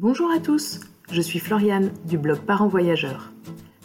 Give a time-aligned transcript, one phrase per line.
[0.00, 0.78] Bonjour à tous,
[1.10, 3.32] je suis Floriane du blog Parents Voyageurs.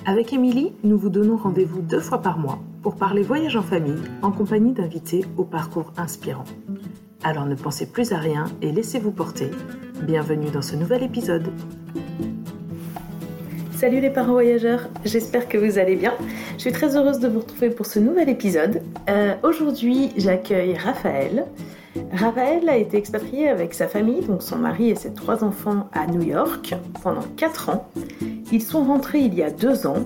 [0.06, 4.00] Avec Émilie, nous vous donnons rendez-vous deux fois par mois pour parler voyage en famille
[4.22, 6.44] en compagnie d'invités au parcours inspirant.
[7.24, 9.50] Alors ne pensez plus à rien et laissez-vous porter.
[10.04, 11.52] Bienvenue dans ce nouvel épisode.
[13.72, 16.14] Salut les parents voyageurs, j'espère que vous allez bien.
[16.58, 18.84] Je suis très heureuse de vous retrouver pour ce nouvel épisode.
[19.10, 21.48] Euh, aujourd'hui, j'accueille Raphaël.
[22.14, 26.06] Raphaël a été expatrié avec sa famille, donc son mari et ses trois enfants, à
[26.06, 27.90] New York pendant 4 ans.
[28.52, 30.06] Ils sont rentrés il y a 2 ans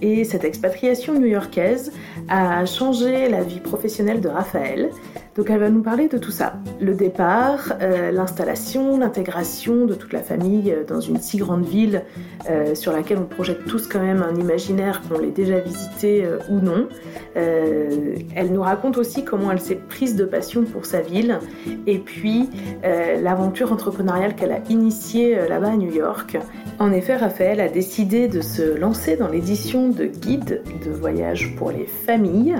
[0.00, 1.92] et cette expatriation new-yorkaise
[2.28, 4.90] a changé la vie professionnelle de Raphaël.
[5.38, 6.54] Donc elle va nous parler de tout ça.
[6.80, 12.02] Le départ, euh, l'installation, l'intégration de toute la famille euh, dans une si grande ville
[12.50, 16.58] euh, sur laquelle on projette tous quand même un imaginaire qu'on l'ait déjà visité ou
[16.58, 16.88] non.
[17.36, 21.38] elle nous raconte aussi comment elle s'est prise de passion pour sa ville
[21.86, 22.50] et puis
[22.82, 26.36] l'aventure entrepreneuriale qu'elle a initiée là-bas à New York.
[26.80, 31.70] En effet, Raphaël a décidé de se lancer dans l'édition de guides de voyage pour
[31.70, 32.56] les familles.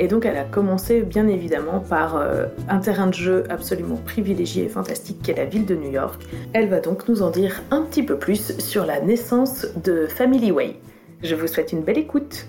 [0.00, 4.64] Et donc elle a commencé bien évidemment par euh, un terrain de jeu absolument privilégié
[4.64, 6.22] et fantastique qu'est la ville de New York.
[6.54, 10.52] Elle va donc nous en dire un petit peu plus sur la naissance de Family
[10.52, 10.76] Way.
[11.22, 12.46] Je vous souhaite une belle écoute.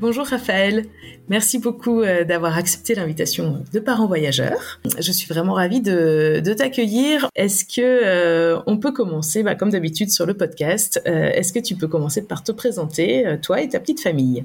[0.00, 0.84] Bonjour Raphaël,
[1.28, 4.80] merci beaucoup euh, d'avoir accepté l'invitation de parents voyageurs.
[4.96, 7.28] Je suis vraiment ravie de, t'accueillir.
[7.34, 11.74] Est-ce que euh, on peut commencer, bah, comme d'habitude sur le podcast, est-ce que tu
[11.74, 14.44] peux commencer par te présenter, toi et ta petite famille?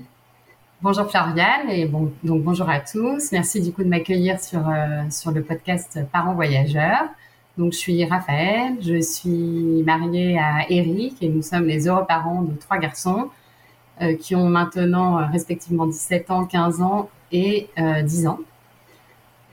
[0.85, 3.31] Bonjour Floriane et bon, donc bonjour à tous.
[3.31, 7.05] Merci du coup de m'accueillir sur, euh, sur le podcast Parents Voyageurs.
[7.57, 12.43] Donc je suis Raphaël, je suis mariée à Eric et nous sommes les heureux parents
[12.43, 13.31] de trois garçons
[14.03, 17.67] euh, qui ont maintenant euh, respectivement 17 ans, 15 ans et
[18.03, 18.39] 10 ans.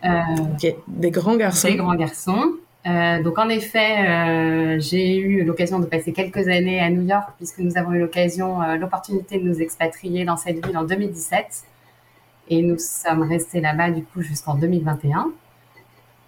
[0.05, 1.69] ok, des grands garçons.
[1.69, 2.56] Des grands garçons.
[2.84, 7.30] Euh, donc en effet, euh, j'ai eu l'occasion de passer quelques années à New York
[7.36, 11.64] puisque nous avons eu l'occasion, euh, l'opportunité de nous expatrier dans cette ville en 2017
[12.48, 15.30] et nous sommes restés là-bas du coup jusqu'en 2021.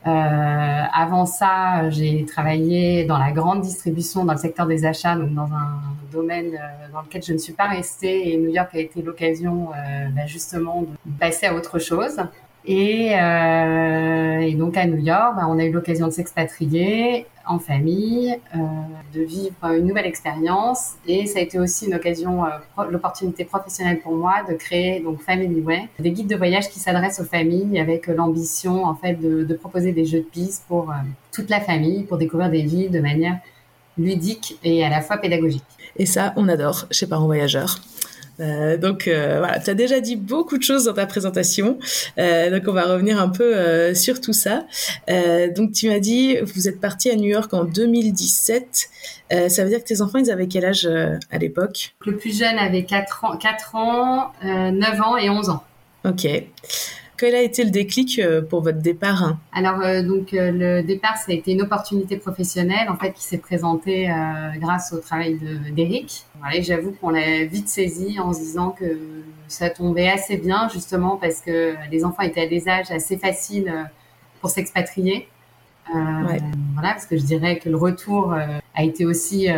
[0.04, 5.50] avant ça, j'ai travaillé dans la grande distribution, dans le secteur des achats, donc dans
[5.52, 5.80] un
[6.12, 6.52] domaine
[6.92, 9.70] dans lequel je ne suis pas restée et New York a été l'occasion
[10.14, 12.20] bah, justement de passer à autre chose.
[12.66, 17.58] Et, euh, et, donc à New York, bah, on a eu l'occasion de s'expatrier en
[17.58, 18.58] famille, euh,
[19.12, 20.92] de vivre une nouvelle expérience.
[21.06, 22.48] Et ça a été aussi une occasion, euh,
[22.90, 27.20] l'opportunité professionnelle pour moi de créer donc Family Way, des guides de voyage qui s'adressent
[27.20, 30.94] aux familles avec l'ambition en fait de, de, proposer des jeux de piste pour euh,
[31.32, 33.38] toute la famille, pour découvrir des villes de manière
[33.98, 35.62] ludique et à la fois pédagogique.
[35.96, 37.78] Et ça, on adore chez Parents Voyageurs.
[38.40, 41.78] Euh, donc euh, voilà, tu as déjà dit beaucoup de choses dans ta présentation,
[42.18, 44.64] euh, donc on va revenir un peu sur tout ça.
[45.56, 48.88] Donc tu m'as dit, vous êtes parti à New York en 2017,
[49.48, 50.88] ça veut dire que tes enfants, ils avaient quel âge
[51.30, 51.94] à l'époque?
[52.04, 55.64] Le plus jeune avait 4 ans, 4 ans 9 ans et 11 ans.
[56.04, 56.26] Ok.
[57.24, 60.82] Quel a été le déclic euh, pour votre départ hein Alors euh, donc euh, le
[60.82, 64.12] départ ça a été une opportunité professionnelle en fait qui s'est présentée
[64.58, 65.40] grâce au travail
[65.74, 66.26] d'Eric.
[66.38, 68.98] Voilà, J'avoue qu'on l'a vite saisi en se disant que
[69.48, 73.72] ça tombait assez bien justement parce que les enfants étaient à des âges assez faciles
[74.42, 75.26] pour s'expatrier.
[75.90, 79.48] Voilà, parce que je dirais que le retour a été aussi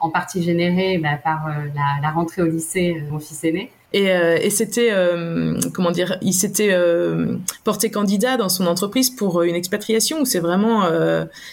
[0.00, 3.70] en partie généré bah, par la, la, rentrée au lycée de mon fils aîné.
[3.92, 9.10] Et, euh, et c'était, euh, comment dire, il s'était euh, porté candidat dans son entreprise
[9.10, 10.88] pour une expatriation ou c'est vraiment,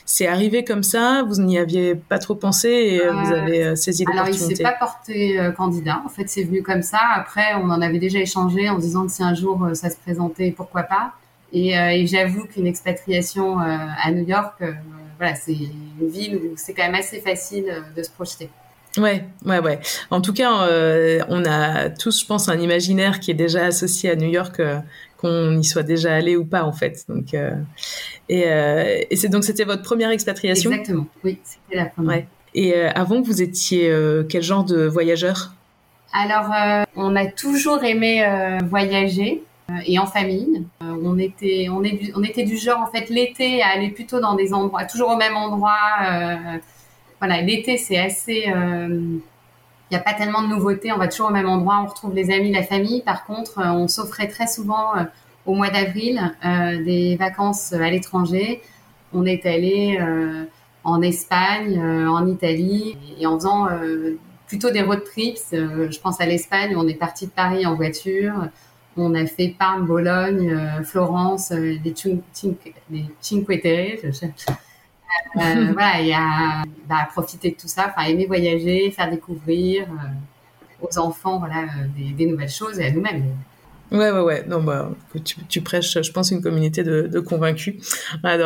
[0.06, 4.38] c'est arrivé comme ça, vous n'y aviez pas trop pensé et vous avez saisi l'opportunité
[4.38, 7.00] Alors il s'est pas porté candidat, en fait c'est venu comme ça.
[7.16, 10.54] Après on en avait déjà échangé en disant que si un jour ça se présentait,
[10.56, 11.14] pourquoi pas.
[11.54, 14.64] Et, et j'avoue qu'une expatriation à New York,
[15.18, 18.50] voilà, c'est une ville où c'est quand même assez facile de se projeter.
[18.98, 19.80] Ouais, ouais, ouais.
[20.10, 24.10] En tout cas, euh, on a tous, je pense, un imaginaire qui est déjà associé
[24.10, 24.80] à New York, euh,
[25.18, 27.06] qu'on y soit déjà allé ou pas, en fait.
[27.08, 27.52] Donc, euh,
[28.30, 28.46] et,
[29.10, 30.72] et c'est donc c'était votre première expatriation?
[30.72, 31.08] Exactement.
[31.24, 32.18] Oui, c'était la première.
[32.18, 32.28] Ouais.
[32.54, 33.94] Et avant, vous étiez
[34.30, 35.54] quel genre de voyageur?
[36.14, 36.50] Alors,
[36.96, 38.26] on a toujours aimé
[38.66, 39.44] voyager
[39.86, 40.64] et en famille.
[40.82, 44.36] on était, on, est, on était du genre en fait l'été à aller plutôt dans
[44.36, 45.78] des endroits, toujours au même endroit
[47.20, 48.44] voilà, l'été, c'est assez.
[48.46, 49.18] Il euh,
[49.92, 50.92] n'y a pas tellement de nouveautés.
[50.92, 51.82] On va toujours au même endroit.
[51.84, 53.02] On retrouve les amis, la famille.
[53.02, 55.04] Par contre, euh, on s'offrait très souvent euh,
[55.46, 56.36] au mois d'avril
[56.84, 58.62] des vacances à l'étranger.
[59.14, 59.98] On est allé
[60.84, 63.70] en Espagne, en Italie, et en faisant
[64.48, 65.54] plutôt des road trips.
[65.54, 66.76] je pense à l'Espagne.
[66.76, 68.34] On est parti de Paris en voiture.
[68.98, 71.94] On a fait Parme, Bologne, Florence, les,
[73.22, 74.00] Cinque Terre.
[75.36, 79.88] voilà, et à, bah, profiter de tout ça, enfin aimer voyager, faire découvrir
[80.82, 81.66] aux enfants voilà
[81.96, 83.26] des, des, nouvelles choses et à nous-mêmes.
[83.92, 84.46] Ouais, ouais, ouais.
[84.48, 84.92] Non, bah,
[85.24, 87.76] tu, tu, prêches, je pense, une communauté de, de convaincus.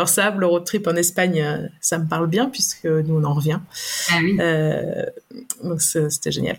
[0.05, 0.31] Ça.
[0.31, 3.59] Le road trip en Espagne, euh, ça me parle bien puisque nous, on en revient.
[4.11, 4.37] Ah oui.
[4.39, 5.05] Euh,
[5.63, 6.57] donc, c'était génial.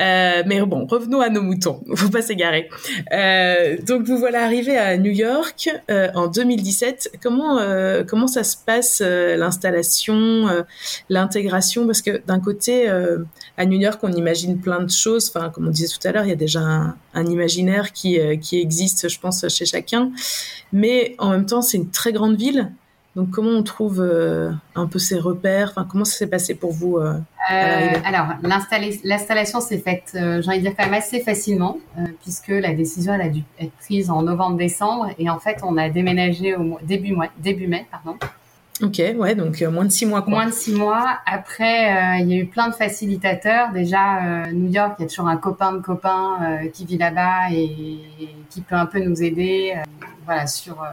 [0.00, 1.82] Euh, mais bon, revenons à nos moutons.
[1.94, 2.68] Faut pas s'égarer.
[3.12, 7.18] Euh, donc vous voilà arrivé à New York euh, en 2017.
[7.22, 10.64] Comment euh, comment ça se passe euh, l'installation,
[11.08, 11.86] l'intégration?
[11.86, 12.88] Parce que d'un côté,
[13.56, 15.30] à New York, on imagine plein de choses.
[15.34, 18.18] Enfin, comme on disait tout à l'heure, il y a déjà un, un imaginaire qui
[18.40, 20.10] qui existe, je pense, chez chacun.
[20.72, 22.70] Mais en même temps, c'est une très grande ville.
[23.16, 25.70] Donc, comment on trouve euh, un peu ces repères?
[25.70, 27.14] Enfin, Comment ça s'est passé pour vous euh,
[27.50, 28.26] euh, Alors,
[29.02, 31.78] l'installation s'est faite, j'ai envie de dire, quand même assez facilement,
[32.22, 35.08] puisque la décision elle a dû être prise en novembre-décembre.
[35.18, 37.86] Et en fait, on a déménagé au début, mois, début mai.
[37.90, 38.16] Pardon.
[38.80, 40.22] Ok, ouais, donc moins de six mois.
[40.22, 40.30] Quoi.
[40.30, 41.18] Moins de six mois.
[41.26, 43.72] Après, il y a eu plein de facilitateurs.
[43.72, 47.64] Déjà, New York, il y a toujours un copain de copain qui vit là-bas et,
[47.64, 49.74] et, qui peut un peu nous aider
[50.24, 50.86] voilà, sur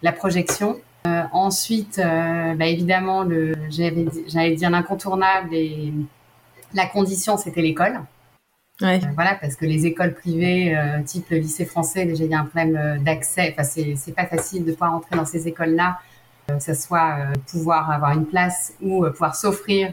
[0.00, 0.78] la projection.
[1.06, 5.92] Euh, ensuite, euh, bah, évidemment, le, j'avais, j'avais dit un incontournable et
[6.74, 8.00] la condition, c'était l'école.
[8.80, 9.00] Ouais.
[9.02, 12.34] Euh, voilà, parce que les écoles privées, euh, type le lycée français, déjà il y
[12.34, 13.52] a un problème d'accès.
[13.52, 15.98] Enfin, c'est, c'est pas facile de pouvoir entrer dans ces écoles-là,
[16.48, 17.16] que ce soit
[17.50, 19.92] pouvoir avoir une place ou pouvoir s'offrir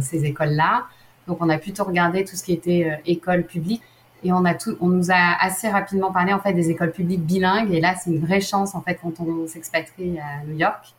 [0.00, 0.84] ces écoles-là.
[1.26, 3.82] Donc, on a plutôt regardé tout ce qui était école publique.
[4.24, 7.24] Et on a tout, on nous a assez rapidement parlé en fait des écoles publiques
[7.24, 7.72] bilingues.
[7.72, 10.94] Et là, c'est une vraie chance en fait quand on s'expatrie à New York,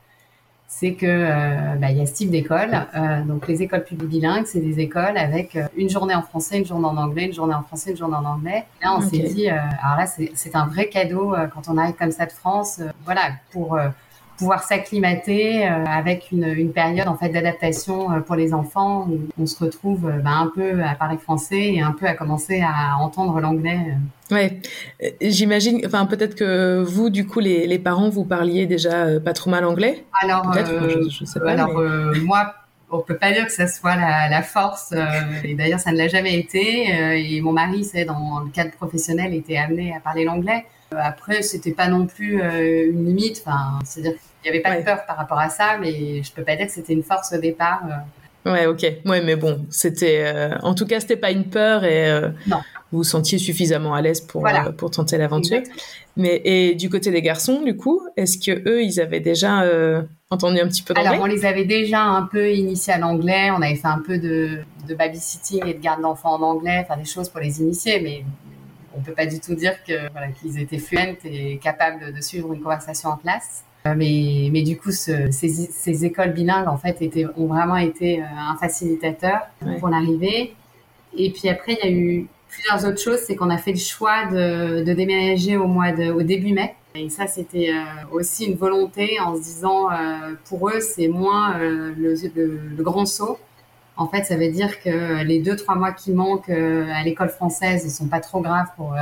[0.68, 2.88] c'est que euh, bah, il y a ce type d'école.
[2.96, 6.58] Euh, donc les écoles publiques bilingues, c'est des écoles avec euh, une journée en français,
[6.58, 8.66] une journée en anglais, une journée en français, une journée en anglais.
[8.82, 9.28] Là, on okay.
[9.28, 12.32] s'est dit, euh, alors là, c'est un vrai cadeau quand on arrive comme ça de
[12.32, 13.22] France, voilà,
[13.52, 13.78] pour
[14.42, 19.20] pouvoir s'acclimater euh, avec une, une, période en fait d'adaptation euh, pour les enfants où
[19.40, 22.64] on se retrouve euh, bah, un peu à parler français et un peu à commencer
[22.66, 23.80] à entendre l'anglais.
[24.32, 24.60] Ouais,
[25.22, 25.82] j'imagine.
[25.86, 29.64] Enfin, peut-être que vous, du coup, les, les parents, vous parliez déjà pas trop mal
[29.66, 30.06] anglais?
[30.24, 31.52] Alors, je, je, sais pas.
[31.52, 32.20] Alors, mais...
[32.22, 32.54] moi,
[32.92, 34.92] on peut pas dire que ça soit la, la force.
[34.94, 35.06] Euh,
[35.44, 36.94] et d'ailleurs, ça ne l'a jamais été.
[36.94, 40.66] Euh, et mon mari, c'est dans le cadre professionnel, était amené à parler l'anglais.
[40.92, 43.44] Après, c'était pas non plus euh, une limite.
[43.46, 44.80] Enfin, c'est-à-dire il n'y avait pas ouais.
[44.80, 47.34] de peur par rapport à ça, mais je peux pas dire que c'était une force
[47.34, 47.82] au départ.
[47.86, 48.52] Euh.
[48.52, 48.86] Ouais, ok.
[49.06, 50.24] Ouais, mais bon, c'était.
[50.26, 52.58] Euh, en tout cas, c'était pas une peur et euh, non.
[52.92, 54.72] vous vous sentiez suffisamment à l'aise pour voilà.
[54.72, 55.62] pour tenter l'aventure.
[56.18, 59.64] Mais et du côté des garçons, du coup, est-ce que eux, ils avaient déjà
[60.32, 61.12] entendu un petit peu d'anglais?
[61.12, 63.52] Alors, on les avait déjà un peu initiés à l'anglais.
[63.52, 66.98] On avait fait un peu de, de babysitting et de garde d'enfants en anglais, faire
[66.98, 68.26] des choses pour les initier, mais
[68.94, 72.52] on peut pas du tout dire que voilà qu'ils étaient fluents et capables de suivre
[72.54, 73.64] une conversation en classe.
[73.88, 77.78] Euh, mais, mais du coup, ce, ces, ces, écoles bilingues, en fait, étaient, ont vraiment
[77.78, 79.80] été euh, un facilitateur ouais.
[79.80, 80.54] pour l'arrivée.
[81.18, 83.20] Et puis après, il y a eu plusieurs autres choses.
[83.26, 86.76] C'est qu'on a fait le choix de, de déménager au mois de, au début mai.
[86.94, 89.88] Et ça, c'était euh, aussi une volonté en se disant,
[90.46, 92.16] pour eux, c'est moins le, le,
[92.78, 93.40] le, grand saut.
[93.96, 97.84] En fait, ça veut dire que les deux, trois mois qui manquent à l'école française,
[97.86, 98.94] ils sont pas trop graves pour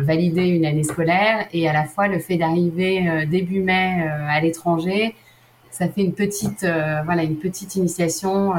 [0.00, 4.26] valider une année scolaire et à la fois le fait d'arriver euh, début mai euh,
[4.28, 5.14] à l'étranger,
[5.70, 6.66] ça fait une petite
[7.04, 8.52] voilà une petite initiation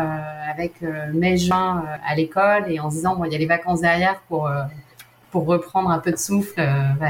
[0.49, 0.81] avec
[1.13, 4.49] mai-juin à l'école et en se disant bon il y a les vacances derrière pour
[5.29, 6.65] pour reprendre un peu de souffle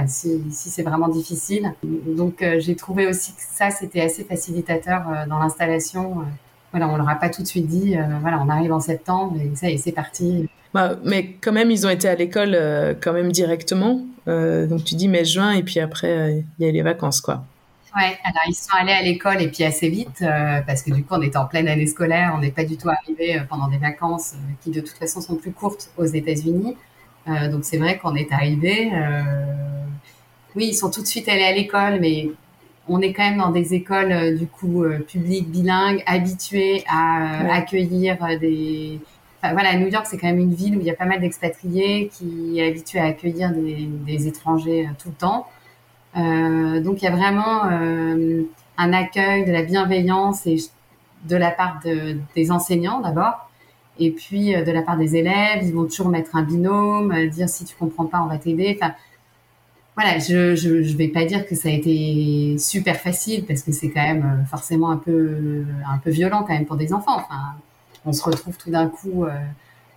[0.08, 1.75] si, si c'est vraiment difficile.
[1.84, 6.25] Donc j'ai trouvé aussi que ça c'était assez facilitateur dans l'installation.
[6.72, 9.55] voilà, on leur a pas tout de suite dit voilà on arrive en septembre et
[9.55, 10.50] ça et c'est parti.
[10.74, 14.01] Bah, mais quand même, ils ont été à l'école euh, quand même directement.
[14.28, 17.44] Euh, donc tu dis mai-juin et puis après, euh, il y a les vacances, quoi.
[17.94, 20.24] Ouais, alors ils sont allés à l'école et puis assez vite
[20.66, 22.88] parce que du coup on était en pleine année scolaire, on n'est pas du tout
[22.88, 26.78] arrivé pendant des vacances qui de toute façon sont plus courtes aux États-Unis.
[27.28, 28.94] donc c'est vrai qu'on est arrivé.
[30.56, 32.30] oui, ils sont tout de suite allés à l'école, mais
[32.88, 37.51] on est quand même dans des écoles du coup publiques bilingues, habituées à ouais.
[37.51, 39.01] accueillir des
[39.43, 41.19] Enfin, voilà, New York, c'est quand même une ville où il y a pas mal
[41.19, 45.48] d'expatriés qui est habitué à accueillir des, étrangers euh, tout le temps.
[46.15, 48.43] Euh, donc il y a vraiment euh,
[48.77, 50.57] un accueil, de la bienveillance et
[51.27, 53.50] de la part de, des enseignants d'abord,
[53.98, 55.63] et puis de la part des élèves.
[55.63, 58.77] Ils vont toujours mettre un binôme, dire si tu comprends pas, on va t'aider.
[58.79, 58.93] Enfin,
[59.95, 63.89] voilà, je, je, vais pas dire que ça a été super facile parce que c'est
[63.89, 67.24] quand même forcément un peu un peu violent quand même pour des enfants.
[68.05, 69.29] On se retrouve tout d'un coup euh,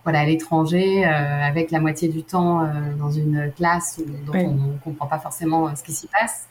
[0.03, 2.67] voilà, à l'étranger, euh, avec la moitié du temps euh,
[2.99, 4.45] dans une classe dont oui.
[4.45, 6.45] on ne comprend pas forcément ce qui s'y passe.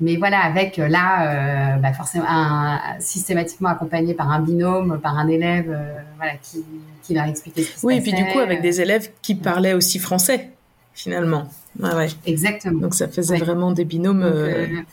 [0.00, 5.74] mais voilà, avec là, bah forcément, un, systématiquement accompagné par un binôme, par un élève,
[6.16, 6.64] voilà, qui,
[7.02, 9.34] qui leur expliquait ce qui se Oui, et puis du coup, avec des élèves qui
[9.34, 10.50] parlaient aussi français,
[10.92, 11.48] finalement.
[11.78, 12.08] ouais.
[12.26, 12.80] Exactement.
[12.80, 14.30] Donc ça faisait vraiment des binômes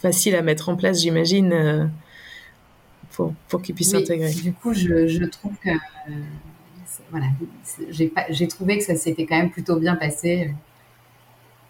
[0.02, 1.90] faciles à mettre en place, j'imagine
[3.18, 4.32] pour, pour qu'ils puissent s'intégrer.
[4.32, 5.72] Du coup, je, je trouve que
[7.10, 7.26] voilà,
[7.90, 10.52] j'ai trouvé que ça s'était quand même plutôt bien passé.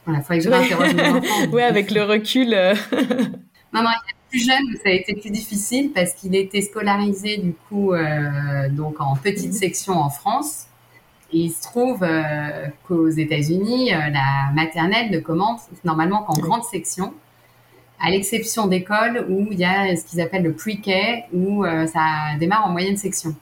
[0.06, 2.54] Voilà, faudrait que je m'interroge Oui, avec le recul.
[2.54, 2.76] Euh.
[3.74, 7.38] non, non, il est plus jeune, ça a été plus difficile parce qu'il était scolarisé
[7.38, 9.54] du coup euh, donc en petite mhm.
[9.54, 10.66] section en France.
[11.32, 17.14] Et il se trouve euh, qu'aux États-Unis, la maternelle ne commence normalement qu'en grande section
[18.00, 22.02] à l'exception d'écoles où il y a ce qu'ils appellent le pre-K, où euh, ça
[22.40, 23.36] démarre en moyenne section.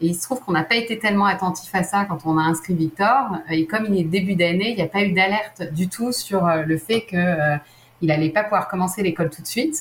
[0.00, 2.42] Et il se trouve qu'on n'a pas été tellement attentif à ça quand on a
[2.42, 3.38] inscrit Victor.
[3.50, 6.46] Et comme il est début d'année, il n'y a pas eu d'alerte du tout sur
[6.46, 7.56] euh, le fait qu'il euh,
[8.02, 9.76] n'allait pas pouvoir commencer l'école tout de suite.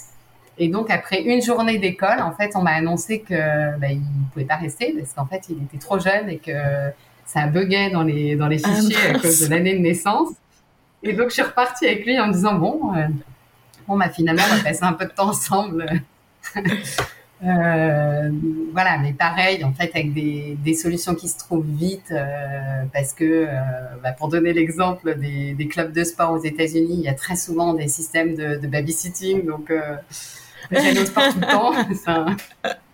[0.58, 4.02] Et donc après une journée d'école, en fait, on m'a annoncé que bah, il
[4.32, 6.54] pouvait pas rester parce qu'en fait, il était trop jeune et que
[7.26, 10.30] ça buguait dans les dans les ah, fichiers à cause de l'année de naissance.
[11.04, 12.94] Et donc je suis repartie avec lui en me disant bon
[13.88, 15.86] Bon, bah, finalement, on a passé un peu de temps ensemble.
[17.44, 18.32] Euh,
[18.72, 23.14] voilà, mais pareil, en fait, avec des, des solutions qui se trouvent vite, euh, parce
[23.14, 23.48] que, euh,
[24.02, 27.74] bah, pour donner l'exemple des, clubs de sport aux États-Unis, il y a très souvent
[27.74, 29.96] des systèmes de, de babysitting, donc euh,
[30.72, 31.74] j'allais sport tout le temps.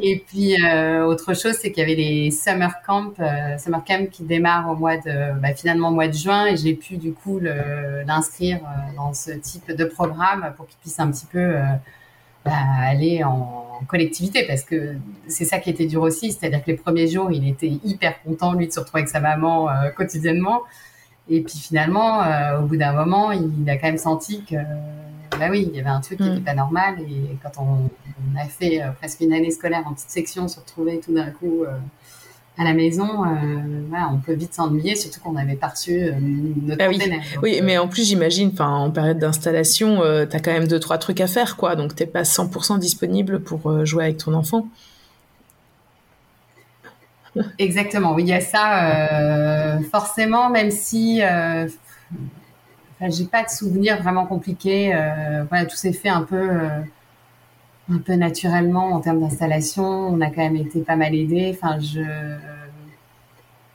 [0.00, 4.08] Et puis euh, autre chose, c'est qu'il y avait les summer camp, euh, summer camp
[4.08, 7.12] qui démarrent au mois de, bah, finalement au mois de juin, et j'ai pu du
[7.12, 11.62] coup l'inscrire euh, dans ce type de programme pour qu'il puisse un petit peu euh,
[12.44, 14.94] bah, aller en collectivité, parce que
[15.26, 18.52] c'est ça qui était dur aussi, c'est-à-dire que les premiers jours, il était hyper content
[18.52, 20.62] lui de se retrouver avec sa maman quotidiennement,
[21.28, 22.22] et puis finalement,
[22.58, 24.56] au bout d'un moment, il a quand même senti que
[25.38, 26.44] bah oui, il y avait un truc qui n'était mm.
[26.44, 26.96] pas normal.
[27.00, 27.90] Et quand on,
[28.38, 31.64] a fait euh, presque une année scolaire en petite section, se retrouver tout d'un coup
[31.64, 31.76] euh,
[32.56, 36.10] à la maison, euh, on peut vite s'ennuyer, surtout qu'on avait pas reçu
[36.62, 37.00] notre ah oui.
[37.42, 41.20] oui, mais en plus, j'imagine, en période d'installation, tu as quand même deux, trois trucs
[41.20, 41.76] à faire, quoi.
[41.76, 44.66] Donc, t'es pas 100% disponible pour jouer avec ton enfant.
[47.58, 49.78] Exactement, oui, il y a ça.
[49.92, 51.22] forcément, même si
[53.00, 54.94] j'ai pas de souvenirs vraiment compliqués.
[54.94, 56.80] Euh, voilà, tout s'est fait un peu, euh,
[57.92, 59.84] un peu naturellement en termes d'installation.
[59.84, 61.56] On a quand même été pas mal aidés.
[61.56, 62.02] Enfin, je,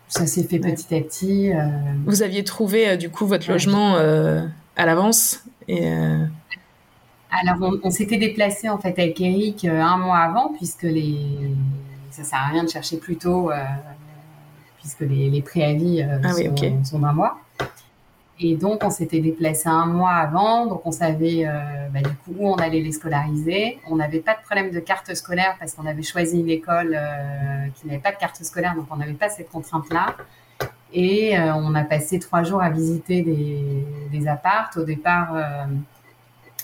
[0.07, 1.53] ça s'est fait petit à petit.
[1.53, 1.67] Euh.
[2.05, 5.89] Vous aviez trouvé du coup votre logement à l'avance et.
[7.35, 11.17] Alors, on, s'était déplacé en fait avec Eric un mois avant, puisque les,
[12.11, 13.49] ça sert à rien de chercher plus tôt,
[14.77, 17.42] puisque les, les préavis ah sont, sont d'un mois.
[18.39, 22.33] Et donc, on s'était déplacé un mois avant, donc on savait euh, bah, du coup
[22.39, 23.79] où on allait les scolariser.
[23.87, 27.67] On n'avait pas de problème de carte scolaire parce qu'on avait choisi une école euh,
[27.75, 30.15] qui n'avait pas de carte scolaire, donc on n'avait pas cette contrainte-là.
[30.91, 34.77] Et euh, on a passé trois jours à visiter des, des appartes.
[34.77, 35.35] Au départ,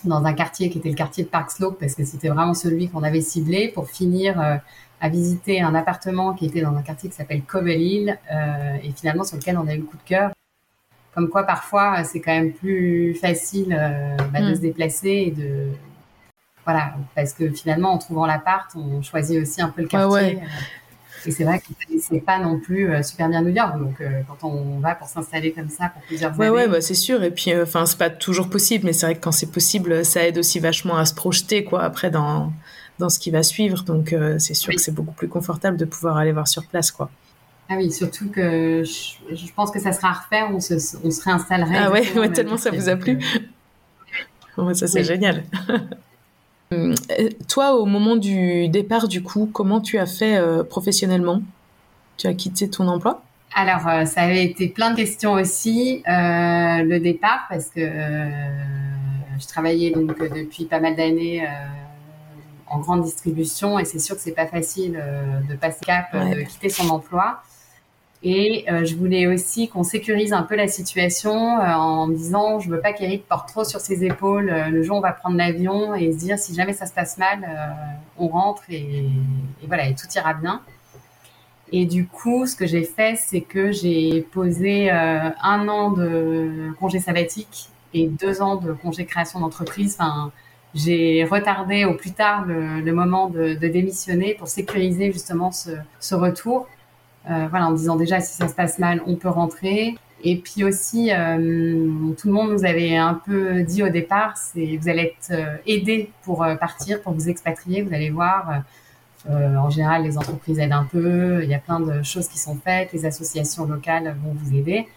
[0.04, 2.90] dans un quartier qui était le quartier de Park Slope parce que c'était vraiment celui
[2.90, 4.40] qu'on avait ciblé pour finir
[5.02, 8.18] à visiter un appartement qui était dans un quartier qui s'appelle Cobble Hill
[8.84, 10.32] et finalement sur lequel on a eu le coup de cœur
[11.20, 14.56] comme quoi parfois c'est quand même plus facile euh, bah, de mm.
[14.56, 15.68] se déplacer et de
[16.66, 16.94] voilà.
[17.16, 20.38] Parce que finalement en trouvant l'appart on choisit aussi un peu le quartier.
[20.38, 21.66] euh, et c'est vrai que
[22.00, 25.52] c'est pas non plus euh, super bien New York donc quand on va pour s'installer
[25.52, 27.22] comme ça pour plusieurs ouais, années ouais bah, c'est sûr.
[27.22, 30.26] Et puis enfin c'est pas toujours possible mais c'est vrai que quand c'est possible ça
[30.26, 32.54] aide aussi vachement à se projeter quoi après dans
[32.98, 33.84] dans ce qui va suivre.
[33.84, 37.10] Donc c'est sûr que c'est beaucoup plus confortable de pouvoir aller voir sur place quoi
[37.72, 40.74] ah oui, surtout que je, pense que ça sera à refaire, on se,
[41.04, 41.78] on se réinstallerait.
[41.78, 43.20] Ah ouais, tellement ça vous a plu.
[44.74, 45.44] ça c'est génial.
[46.72, 46.94] Euh,
[47.48, 51.42] toi, au moment du départ, du coup, comment tu as fait euh, professionnellement?
[52.18, 53.24] Tu as quitté ton emploi?
[53.56, 59.90] Alors, euh, ça avait été plein de questions aussi, le départ, parce que je travaillais
[59.90, 61.44] donc depuis pas mal d'années
[62.68, 65.02] en grande distribution et c'est sûr que c'est pas facile
[65.50, 67.42] de passer cap, de quitter son emploi.
[68.22, 72.60] Et euh, je voulais aussi qu'on sécurise un peu la situation euh, en me disant,
[72.60, 75.14] je veux pas qu'Eric porte trop sur ses épaules euh, le jour où on va
[75.14, 77.48] prendre l'avion et se dire si jamais ça se passe mal,
[78.18, 79.06] on rentre et,
[79.62, 80.62] et, voilà et tout ira bien.
[81.72, 87.00] Et du coup, ce que j'ai fait, c'est que j'ai posé un an de congé
[87.00, 89.96] sabbatique et deux ans de congé création d'entreprise.
[90.00, 90.32] Enfin,
[90.74, 95.72] j'ai retardé au plus tard le, le moment de, de, démissionner pour sécuriser justement ce,
[96.00, 96.68] ce retour
[97.26, 99.96] voilà, en disant déjà si ça se passe mal, on peut rentrer.
[100.24, 104.90] Et puis aussi, tout le monde nous avait un peu dit au départ, c'est vous
[104.90, 107.84] allez être aidé pour partir, pour vous expatrier.
[107.84, 108.64] Vous allez voir,
[109.30, 111.44] en général, les entreprises aident un peu.
[111.44, 112.92] Il y a plein de choses qui sont faites.
[112.94, 114.88] Les associations locales vont vous aider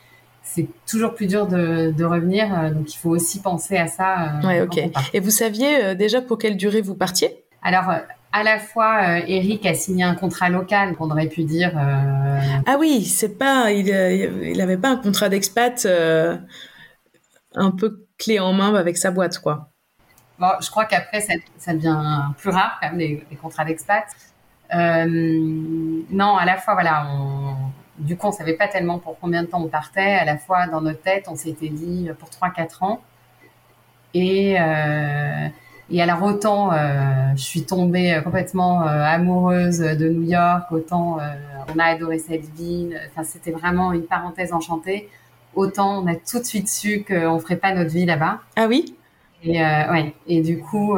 [0.42, 2.52] c'est toujours plus dur de, de, revenir.
[2.52, 4.38] Euh, donc, il faut aussi penser à ça.
[4.42, 4.80] Euh, ouais, ok.
[5.12, 7.44] Et vous saviez euh, déjà pour quelle durée vous partiez?
[7.62, 7.84] Alors,
[8.32, 11.72] à la fois, Eric a signé un contrat local qu'on aurait pu dire.
[12.66, 15.86] Ah oui, c'est pas, il, il avait pas un contrat d'expat
[17.54, 19.68] un peu clé en main avec sa boîte, quoi.
[20.38, 24.04] Bon, je crois qu'après, ça, ça, devient plus rare quand même les, les contrats d'expat.
[24.72, 27.54] non, à la fois, voilà, on,
[27.98, 30.14] du coup, on savait pas tellement pour combien de temps on partait.
[30.14, 33.00] À la fois, dans notre tête, on s'était dit pour 3-4 ans.
[34.14, 35.48] Et, euh,
[35.92, 36.76] et alors, autant euh,
[37.36, 41.22] je suis tombée complètement euh, amoureuse de New York, autant euh,
[41.74, 42.98] on a adoré cette ville.
[43.10, 45.08] Enfin, c'était vraiment une parenthèse enchantée.
[45.54, 48.40] Autant on a tout de suite su qu'on ferait pas notre vie là-bas.
[48.56, 48.96] Ah oui?
[49.44, 50.14] Et, euh, ouais.
[50.26, 50.92] et du coup,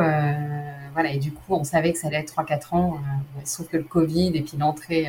[0.93, 1.13] voilà.
[1.13, 2.99] Et du coup, on savait que ça allait être 3-4 ans.
[3.45, 5.09] sauf que le Covid et puis l'entrée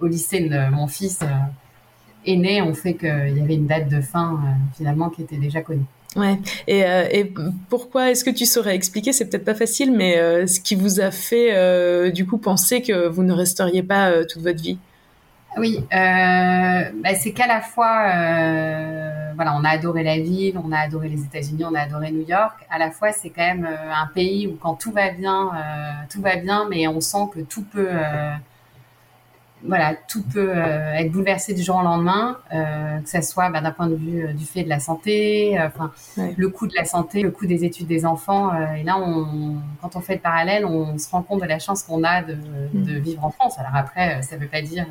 [0.00, 1.26] au lycée de mon fils euh,
[2.24, 5.60] aîné ont fait qu'il y avait une date de fin euh, finalement qui était déjà
[5.62, 5.84] connue.
[6.16, 6.38] Ouais.
[6.66, 7.32] Et, euh, et
[7.68, 9.12] pourquoi est-ce que tu saurais expliquer?
[9.12, 13.22] C'est peut-être pas facile, mais ce qui vous a fait du coup penser que vous
[13.22, 14.78] ne resteriez pas toute votre vie?
[15.56, 18.02] Oui, bah, c'est qu'à la fois,
[19.34, 22.26] voilà, on a adoré la ville, on a adoré les États-Unis, on a adoré New
[22.26, 22.66] York.
[22.70, 25.50] À la fois, c'est quand même un pays où quand tout va bien,
[26.10, 27.88] tout va bien, mais on sent que tout peut
[29.62, 33.60] voilà, tout peut euh, être bouleversé du jour au lendemain, euh, que ça soit bah,
[33.60, 36.84] d'un point de vue euh, du fait de la santé, enfin le coût de la
[36.84, 38.52] santé, le coût des études des enfants.
[38.74, 41.82] et là, on, quand on fait le parallèle, on se rend compte de la chance
[41.82, 42.84] qu'on a de, mm.
[42.84, 43.58] de, vivre en France.
[43.58, 44.86] Alors après, ça ne veut pas dire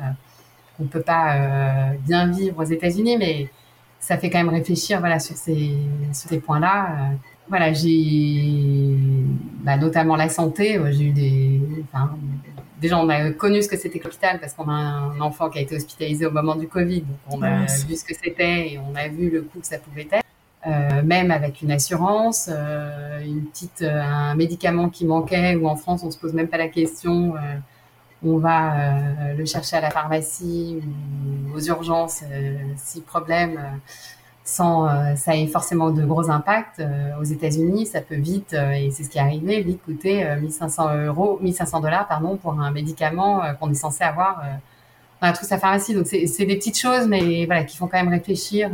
[0.76, 1.36] qu'on peut pas
[2.00, 3.48] bien vivre aux États-Unis, mais
[3.98, 5.72] ça fait quand même réfléchir, voilà, sur ces
[6.12, 7.10] sur ces points-là.
[7.48, 8.96] voilà, j'ai
[9.64, 10.80] bah, notamment la santé.
[10.92, 11.60] J'ai eu des,
[11.92, 12.12] enfin,
[12.80, 15.62] déjà, on a connu ce que c'était l'hôpital parce qu'on a un enfant qui a
[15.62, 17.02] été hospitalisé au moment du Covid.
[17.02, 19.78] Donc, on a vu ce que c'était et on a vu le coût que ça
[19.78, 20.24] pouvait être.
[20.66, 25.74] Euh, même avec une assurance, euh, une petite, euh, un médicament qui manquait ou en
[25.76, 27.38] France on se pose même pas la question, euh,
[28.22, 30.78] on va euh, le chercher à la pharmacie
[31.48, 32.24] ou aux urgences
[32.76, 33.58] si problème
[34.50, 36.80] sans euh, ça ait forcément de gros impacts.
[36.80, 40.24] Euh, aux États-Unis, ça peut vite, euh, et c'est ce qui est arrivé, vite coûter
[40.24, 44.42] 1500 euros, 1500 dollars, pardon, pour un médicament qu'on est censé avoir
[45.20, 45.94] dans la trousse à pharmacie.
[45.94, 48.70] Donc c'est des petites choses, mais voilà, qui font quand même réfléchir.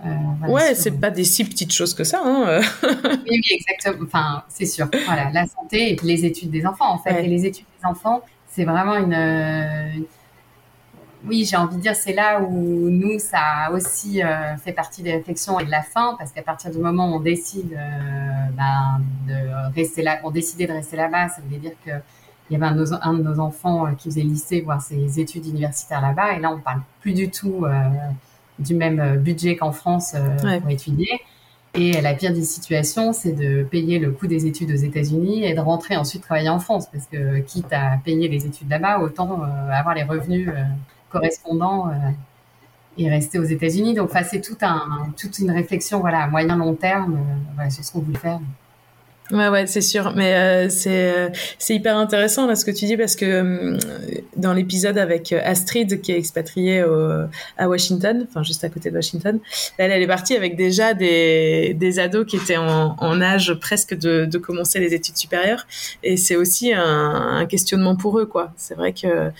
[0.00, 2.20] Voilà, ouais, c'est pas des si petites choses que ça.
[2.22, 2.60] Hein.
[2.82, 4.04] oui, oui, exactement.
[4.04, 4.88] Enfin, c'est sûr.
[5.06, 7.24] Voilà, la santé et les études des enfants, en fait.
[7.24, 10.04] Et les études des enfants, c'est vraiment une,
[11.26, 15.02] oui, j'ai envie de dire, c'est là où nous, ça a aussi euh, fait partie
[15.02, 18.50] des réflexions et de la fin, parce qu'à partir du moment où on décide euh,
[18.56, 21.90] ben, de rester là, on décidait de rester là-bas, ça voulait dire que
[22.50, 24.82] il y avait un de nos, un de nos enfants euh, qui faisait lycée, voire
[24.82, 27.64] ses études universitaires là-bas, et là, on parle plus du tout
[28.58, 30.14] du même budget qu'en France
[30.60, 31.20] pour étudier.
[31.74, 35.54] Et la pire des situations, c'est de payer le coût des études aux États-Unis et
[35.54, 39.42] de rentrer ensuite travailler en France, parce que quitte à payer les études là-bas, autant
[39.70, 40.50] avoir les revenus
[41.12, 41.92] correspondant euh,
[42.98, 43.94] est resté aux États-Unis.
[43.94, 47.18] Donc, c'est toute une réflexion voilà, à moyen long terme
[47.60, 48.40] euh, sur ce qu'on voulait faire.
[49.32, 50.12] Ouais, ouais, c'est sûr.
[50.14, 53.78] Mais euh, c'est euh, c'est hyper intéressant là ce que tu dis parce que euh,
[54.36, 57.24] dans l'épisode avec Astrid qui est expatriée au,
[57.56, 59.40] à Washington, enfin juste à côté de Washington,
[59.78, 63.94] elle, elle est partie avec déjà des, des ados qui étaient en, en âge presque
[63.96, 65.66] de, de commencer les études supérieures.
[66.02, 68.52] Et c'est aussi un, un, questionnement pour eux, quoi.
[68.56, 69.30] C'est vrai que.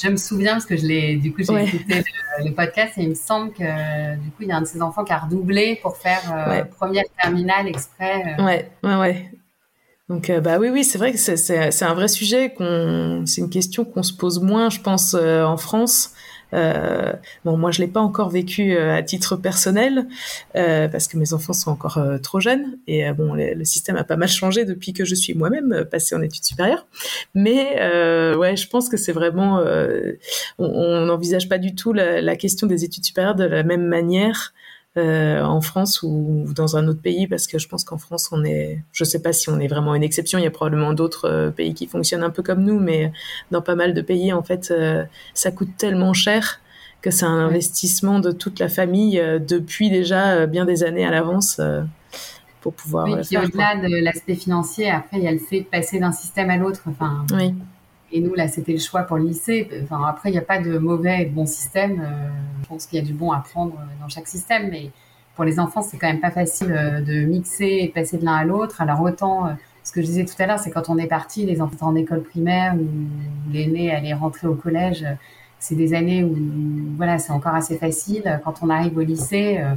[0.00, 2.04] Je, me souviens parce que je l'ai, du coup, j'ai écouté
[2.44, 4.80] le, podcast et il me semble que du coup, il y a un de ses
[4.80, 8.36] enfants qui a redoublé pour faire première terminale exprès.
[8.38, 9.30] Ouais, ouais, ouais.
[10.10, 13.48] Donc euh, bah oui oui c'est vrai que c'est un vrai sujet qu'on c'est une
[13.48, 16.12] question qu'on se pose moins je pense euh, en France.
[16.52, 17.12] Euh,
[17.44, 20.08] bon moi je l'ai pas encore vécu euh, à titre personnel
[20.52, 24.28] parce que mes enfants sont encore trop jeunes et bon le, système a pas mal
[24.28, 26.86] changé depuis que je suis moi-même passée en études supérieures.
[27.36, 27.76] Mais
[28.34, 29.62] ouais je pense que c'est vraiment
[30.58, 34.52] on n'envisage pas du tout la, la, question des études supérieures de la même manière
[34.96, 38.42] euh, en France ou, dans un autre pays parce que je pense qu'en France on
[38.42, 41.26] est je sais pas si on est vraiment une exception il y a probablement d'autres
[41.28, 43.12] euh, pays qui fonctionnent un peu comme nous mais
[43.52, 46.60] dans pas mal de pays en fait euh, ça coûte tellement cher
[47.02, 51.60] que c'est un investissement de toute la famille depuis déjà bien des années à l'avance
[52.60, 55.66] pour pouvoir oui, puis au-delà de l'aspect financier après il y a le fait de
[55.66, 57.54] passer d'un système à l'autre enfin oui
[58.12, 59.68] Et nous, là, c'était le choix pour le lycée.
[59.84, 62.02] Enfin, après, il n'y a pas de mauvais et de bon système.
[62.62, 64.90] je pense qu'il y a du bon à prendre dans chaque système, mais
[65.36, 66.68] pour les enfants, c'est quand même pas facile
[67.06, 68.80] de mixer et de passer de l'un à l'autre.
[68.80, 69.48] Alors autant,
[69.84, 71.94] ce que je disais tout à l'heure, c'est quand on est parti, les enfants en
[71.94, 75.04] école primaire ou l'aîné allait rentrer au collège,
[75.58, 76.36] c'est des années où
[76.96, 78.40] voilà, c'est encore assez facile.
[78.44, 79.74] Quand on arrive au lycée, euh,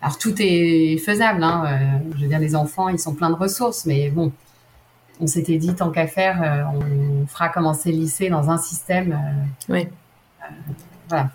[0.00, 1.42] alors tout est faisable.
[1.42, 4.30] Hein, euh, je veux dire, les enfants, ils sont pleins de ressources, mais bon,
[5.20, 9.18] on s'était dit tant qu'à faire, euh, on fera commencer le lycée dans un système.
[9.68, 9.88] oui.
[11.08, 11.30] voilà.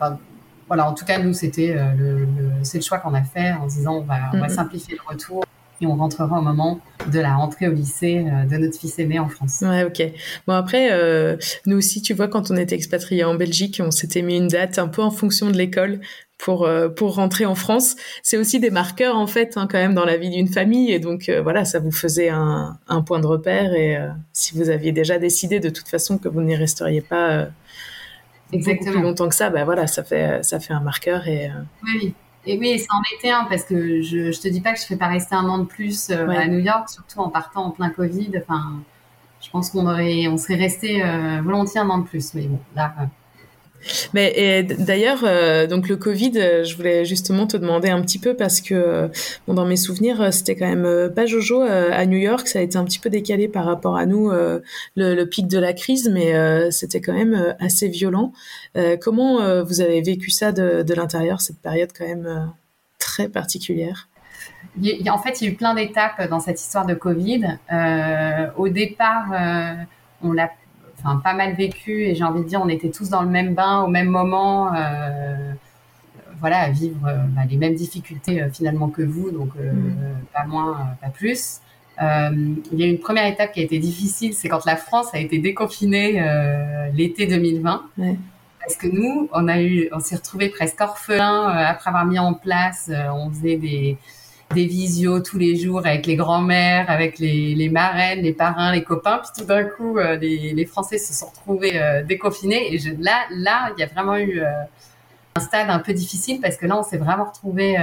[0.68, 0.90] voilà.
[0.90, 2.28] En tout cas, nous, c'était le,
[2.64, 5.02] c'est le choix qu'on a fait en se disant on va, on va simplifier le
[5.08, 5.44] retour
[5.82, 6.80] et on rentrera au moment
[7.12, 9.62] de la rentrée au lycée euh, de notre fils aîné en France.
[9.62, 10.02] Ouais, ok.
[10.48, 14.22] Bon après, euh, nous aussi, tu vois, quand on était expatriés en Belgique, on s'était
[14.22, 16.00] mis une date un peu en fonction de l'école
[16.38, 17.96] pour euh, pour rentrer en France.
[18.24, 21.00] C'est aussi des marqueurs en fait, hein, quand même dans la vie d'une famille, et
[21.00, 23.74] donc voilà, ça vous faisait un, un point de repère.
[23.74, 23.98] Et
[24.34, 27.48] si vous aviez déjà décidé de toute façon que vous n'y resteriez pas
[28.52, 28.78] Exactement.
[28.78, 31.52] beaucoup plus longtemps que ça, ben voilà, ça fait ça fait un marqueur et.
[31.84, 32.14] Oui.
[32.48, 34.84] Et oui, ça en était un parce que je, je te dis pas que je
[34.84, 37.66] ne serais pas rester un an de plus euh, à New York, surtout en partant
[37.66, 38.32] en plein Covid.
[38.38, 38.82] Enfin,
[39.42, 42.34] je pense qu'on aurait, on serait resté euh, volontiers un an de plus.
[42.36, 43.04] Mais bon, là, euh,
[44.14, 48.36] mais d'ailleurs, euh, donc le Covid, euh, je voulais justement te demander un petit peu
[48.36, 49.08] parce que euh,
[49.48, 52.48] dans mes souvenirs, c'était quand même pas Jojo à New York.
[52.48, 54.32] Ça a été un petit peu décalé par rapport à nous,
[54.96, 56.34] le, pic de la crise, mais
[56.72, 58.34] c'était quand même assez violent.
[59.02, 62.52] comment vous avez vécu ça de l'intérieur, cette période quand même
[63.00, 64.08] très particulière?
[65.10, 67.58] En fait, il y a eu plein d'étapes dans cette histoire de Covid.
[68.58, 69.28] au départ,
[70.22, 70.50] on l'a
[71.08, 73.54] enfin pas mal vécu et j'ai envie de dire on était tous dans le même
[73.54, 75.54] bain au même moment euh,
[76.40, 79.94] voilà à vivre euh, bah, les mêmes difficultés euh, finalement que vous donc mm.
[80.34, 81.60] pas moins pas plus.
[82.00, 85.18] Il y a une première étape qui a été difficile c'est quand la France a
[85.18, 86.24] été déconfinée
[86.94, 87.86] l'été 2020
[88.60, 92.36] parce que nous on a eu on s'est retrouvé presque orphelins après avoir mis en
[92.36, 93.98] place on faisait des
[94.54, 98.84] des visios tous les jours avec les grands-mères, avec les, les, marraines, les parrains, les
[98.84, 99.20] copains.
[99.20, 102.74] Puis tout d'un coup, euh, les, les, Français se sont retrouvés euh, déconfinés.
[102.74, 104.48] Et je, là, là, il y a vraiment eu euh,
[105.36, 107.78] un stade un peu difficile parce que là, on s'est vraiment retrouvés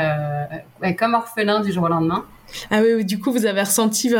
[0.98, 2.24] comme orphelins du jour au lendemain.
[2.70, 4.12] Ah oui, du coup, vous avez ressenti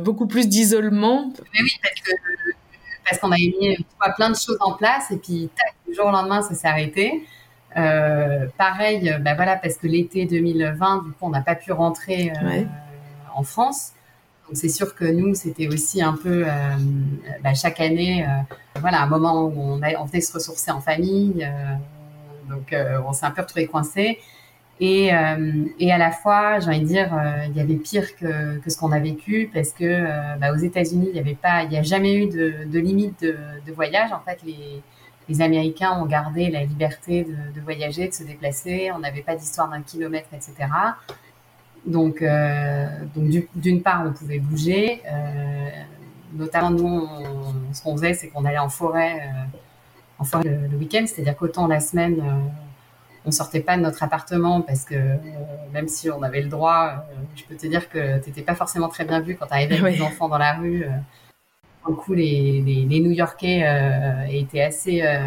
[0.00, 1.32] beaucoup plus d'isolement.
[1.60, 2.12] oui, parce que
[3.04, 3.76] parce qu'on avait mis
[4.16, 7.26] plein de choses en place et puis tac, du jour au lendemain, ça s'est arrêté.
[7.76, 12.32] Euh, pareil, ben voilà, parce que l'été 2020, du coup, on n'a pas pu rentrer
[12.42, 12.64] euh,
[13.34, 13.92] en France.
[14.46, 16.44] Donc c'est sûr que nous, c'était aussi un peu
[17.42, 18.26] bah, chaque année,
[18.80, 21.48] voilà, un moment où on, a, on venait se ressourcer en famille.
[22.50, 22.74] donc
[23.06, 24.18] on s'est un peu retrouvé coincé.
[24.80, 25.10] Et,
[25.78, 27.10] et, à la fois, j'ai envie de dire,
[27.48, 31.06] il y avait pire que, que ce qu'on a vécu parce que bah, aux États-Unis,
[31.06, 34.12] il n'y avait pas, il n'y a jamais eu de, de limite de, de, voyage.
[34.12, 34.82] En fait, les,
[35.32, 38.90] les Américains ont gardé la liberté de, voyager, de se déplacer.
[38.94, 40.52] On n'avait pas d'histoire d'un kilomètre, etc.
[41.86, 45.00] Donc, euh, donc d'une part, on pouvait bouger.
[45.06, 45.70] Euh,
[46.34, 47.08] notamment, nous,
[47.72, 49.58] ce qu'on faisait, c'est qu'on allait en forêt, euh,
[50.18, 51.04] en forêt le, week-end.
[51.06, 52.22] C'est-à-dire qu'autant la semaine,
[53.24, 54.96] on sortait pas de notre appartement parce que
[55.72, 58.88] même si on avait le droit, je peux te dire que tu n'étais pas forcément
[58.88, 60.84] très bien vu quand tu arrivais avec des enfants dans la rue
[61.88, 65.26] du coup, les, New-Yorkais euh, étaient assez euh,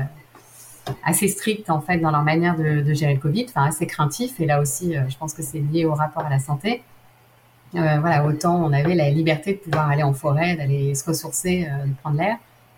[1.03, 4.39] assez stricts en fait dans leur manière de, gérer le Covid, enfin assez craintifs.
[4.39, 6.83] Et là aussi, euh, je pense que c'est lié au rapport à la santé.
[7.73, 11.93] voilà, autant on avait la liberté de pouvoir aller en forêt, d'aller se ressourcer, de
[12.01, 12.37] prendre l'air.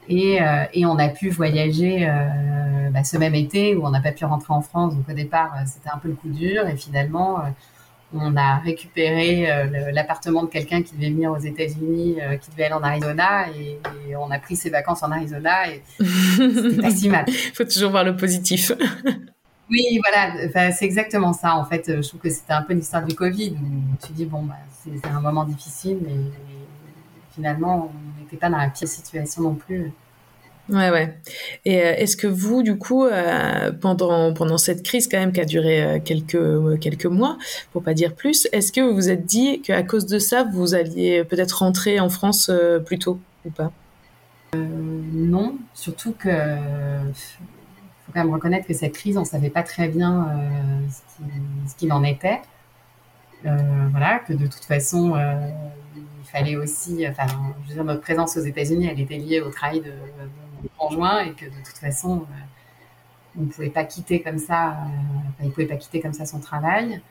[0.09, 0.39] Et,
[0.73, 2.09] et, on a pu voyager
[2.91, 4.95] bah, ce même été où on n'a pas pu rentrer en France.
[4.95, 6.65] Donc au départ, c'était un peu le coup dur.
[6.67, 7.43] Et finalement,
[8.13, 12.65] on a récupéré euh, l'appartement de quelqu'un qui devait venir aux États-Unis, euh, qui devait
[12.65, 13.79] aller en Arizona, et,
[14.15, 17.25] on a pris ses vacances en Arizona, et c'était pas si mal.
[17.27, 18.71] Il faut toujours voir le positif.
[19.69, 21.55] oui, voilà, c'est exactement ça.
[21.55, 23.55] En fait, je trouve que c'était un peu l'histoire du Covid,
[24.05, 26.15] tu dis, bon, bah, c'est un moment difficile, mais
[27.35, 29.91] finalement, on n'était pas dans la pire situation non plus.
[30.69, 31.17] Ouais, ouais.
[31.63, 35.39] Et euh, est-ce que vous, du coup, euh, pendant pendant cette crise quand même qui
[35.39, 37.37] a duré euh, quelques quelques mois,
[37.71, 40.75] pour pas dire plus, est-ce que vous vous êtes dit qu'à cause de ça, vous
[40.75, 42.51] alliez peut-être rentrer en France
[42.85, 43.71] plus tôt ou pas?
[44.53, 46.29] Non, surtout que
[48.05, 50.27] faut quand même reconnaître que cette crise, on savait pas très bien
[51.67, 52.41] ce qu'il en était.
[53.43, 55.15] voilà, que de toute façon,
[55.95, 57.25] il fallait aussi, enfin,
[57.63, 59.91] je veux dire, notre présence aux États-Unis, elle était liée au travail de
[60.77, 65.43] conjoint et que de toute façon, euh, on ne pouvait pas quitter comme ça, euh,
[65.43, 67.01] il pouvait pas quitter comme ça son travail.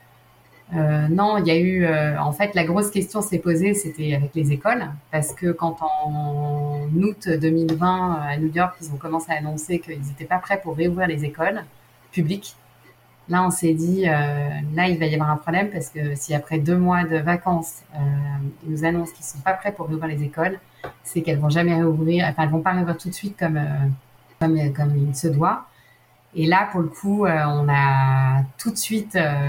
[0.75, 4.13] Euh, non, il y a eu, euh, en fait, la grosse question s'est posée, c'était
[4.13, 9.31] avec les écoles, parce que quand en août 2020 à New York, ils ont commencé
[9.31, 11.63] à annoncer qu'ils n'étaient pas prêts pour réouvrir les écoles
[12.11, 12.55] publiques.
[13.29, 14.11] Là, on s'est dit, euh,
[14.73, 17.83] là, il va y avoir un problème parce que si après deux mois de vacances,
[18.63, 20.59] ils nous annoncent qu'ils sont pas prêts pour réouvrir les écoles,
[21.03, 23.59] c'est qu'elles vont jamais réouvrir, enfin, elles vont pas réouvrir tout de suite comme
[24.39, 25.65] comme, comme il se doit.
[26.35, 29.47] Et là, pour le coup, euh, on a tout de suite euh,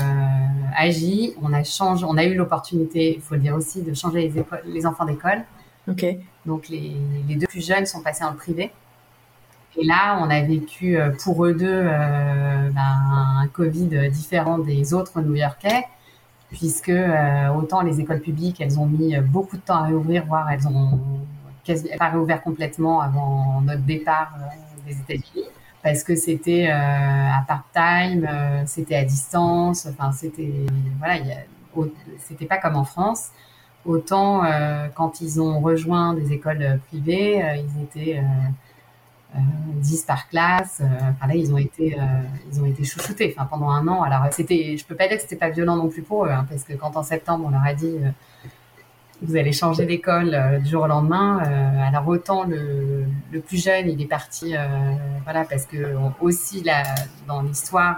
[0.76, 1.34] agi.
[1.42, 4.44] On a changé, on a eu l'opportunité, il faut le dire aussi, de changer les,
[4.64, 5.44] les enfants d'école.
[5.88, 6.04] Ok.
[6.46, 6.96] Donc les,
[7.28, 8.70] les, deux plus jeunes sont passés en privé.
[9.76, 15.20] Et là, on a vécu euh, pour eux deux ben, un Covid différent des autres
[15.20, 15.84] New-Yorkais,
[16.50, 16.92] puisque
[17.56, 20.98] autant les écoles publiques, elles ont mis beaucoup de temps à réouvrir, voire elles ont
[21.64, 24.32] quasi pas réouvert complètement avant notre départ
[24.86, 25.48] des États-Unis
[25.82, 30.66] parce que c'était euh, à part-time, euh, c'était à distance, enfin c'était
[30.98, 31.20] voilà,
[32.18, 33.28] c'était pas comme en France.
[33.84, 38.22] Autant euh, quand ils ont rejoint des écoles privées, ils étaient
[39.34, 40.82] 10 par classe.
[40.82, 41.96] enfin là, ils ont été,
[42.50, 43.34] ils ont été chouchoutés.
[43.36, 44.02] Enfin pendant un an.
[44.02, 46.46] Alors c'était, je peux pas dire que c'était pas violent non plus pour eux, hein,
[46.48, 47.98] parce que quand en septembre on leur a dit
[49.22, 51.42] vous allez changer d'école euh, du jour au lendemain.
[51.44, 54.66] Euh, alors autant le, le, plus jeune, il est parti, euh,
[55.24, 56.82] voilà, parce que aussi là,
[57.26, 57.96] dans l'histoire,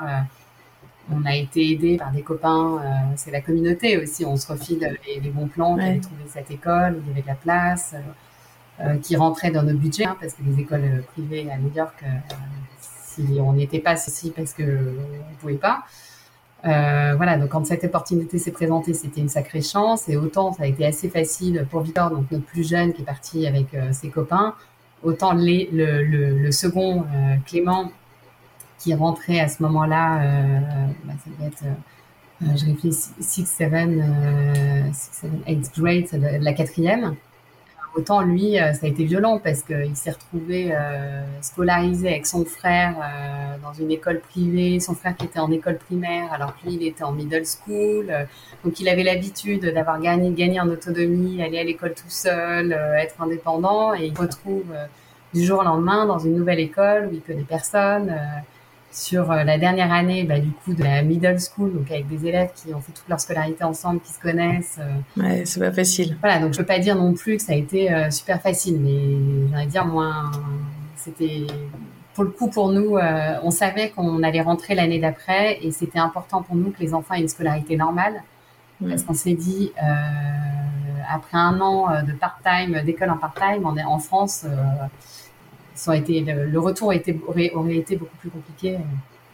[1.12, 2.80] on a été aidé par des copains.
[3.16, 4.24] c'est la communauté aussi.
[4.24, 5.76] On se refile les, les bons plans.
[5.76, 5.96] Ouais.
[5.96, 7.94] Qui trouvé cette école, où il y avait de la place,
[9.02, 12.02] qui rentrait dans notre budget, hein, parce que les écoles privées à New York,
[12.80, 15.84] si on n'y était pas, ceci parce que on pouvait pas.
[16.66, 20.08] Euh, voilà, donc quand cette opportunité s'est présentée, c'était une sacrée chance.
[20.08, 23.04] Et autant ça a été assez facile pour Victor, donc notre plus jeune qui est
[23.04, 24.54] parti avec euh, ses copains,
[25.02, 27.90] autant le, second, euh, Clément,
[28.78, 30.60] qui rentrait à ce moment-là, euh,
[31.04, 31.64] bah, ça devait être,
[32.42, 33.72] euh, je réfléchis, 6, 7,
[35.46, 37.16] 8 grade, la quatrième
[37.94, 42.44] autant lui, euh, ça a été violent parce qu'il s'est retrouvé euh, scolarisé avec son
[42.44, 46.66] frère euh, dans une école privée, son frère qui était en école primaire, alors que
[46.66, 48.12] lui, il était en middle school.
[48.64, 53.20] donc, il avait l'habitude d'avoir gagné, gagné en autonomie, aller à l'école tout seul, être
[53.20, 54.72] indépendant, et il se retrouve
[55.34, 58.14] du jour au lendemain dans une nouvelle école où il connaît personne
[58.90, 62.26] sur euh, la dernière année bah, du coup de la middle school, donc avec des
[62.26, 64.78] élèves qui ont fait toute leur scolarité ensemble, qui se connaissent.
[64.80, 65.22] Euh.
[65.22, 66.16] Ouais, c'est pas facile.
[66.20, 68.80] Voilà, donc je peux pas dire non plus que ça a été euh, super facile,
[68.80, 70.30] mais j'allais dire moins.
[70.96, 71.46] C'était
[72.14, 72.98] pour le coup pour nous,
[73.42, 77.14] on savait qu'on allait rentrer l'année d'après et c'était important pour nous que les enfants
[77.14, 78.22] aient une scolarité normale,
[78.86, 79.72] parce qu'on s'est dit
[81.08, 84.44] après un an de part-time, d'école en part-time, en, en France
[85.80, 88.76] ça été, le, retour aurait, aurait, été beaucoup plus compliqué.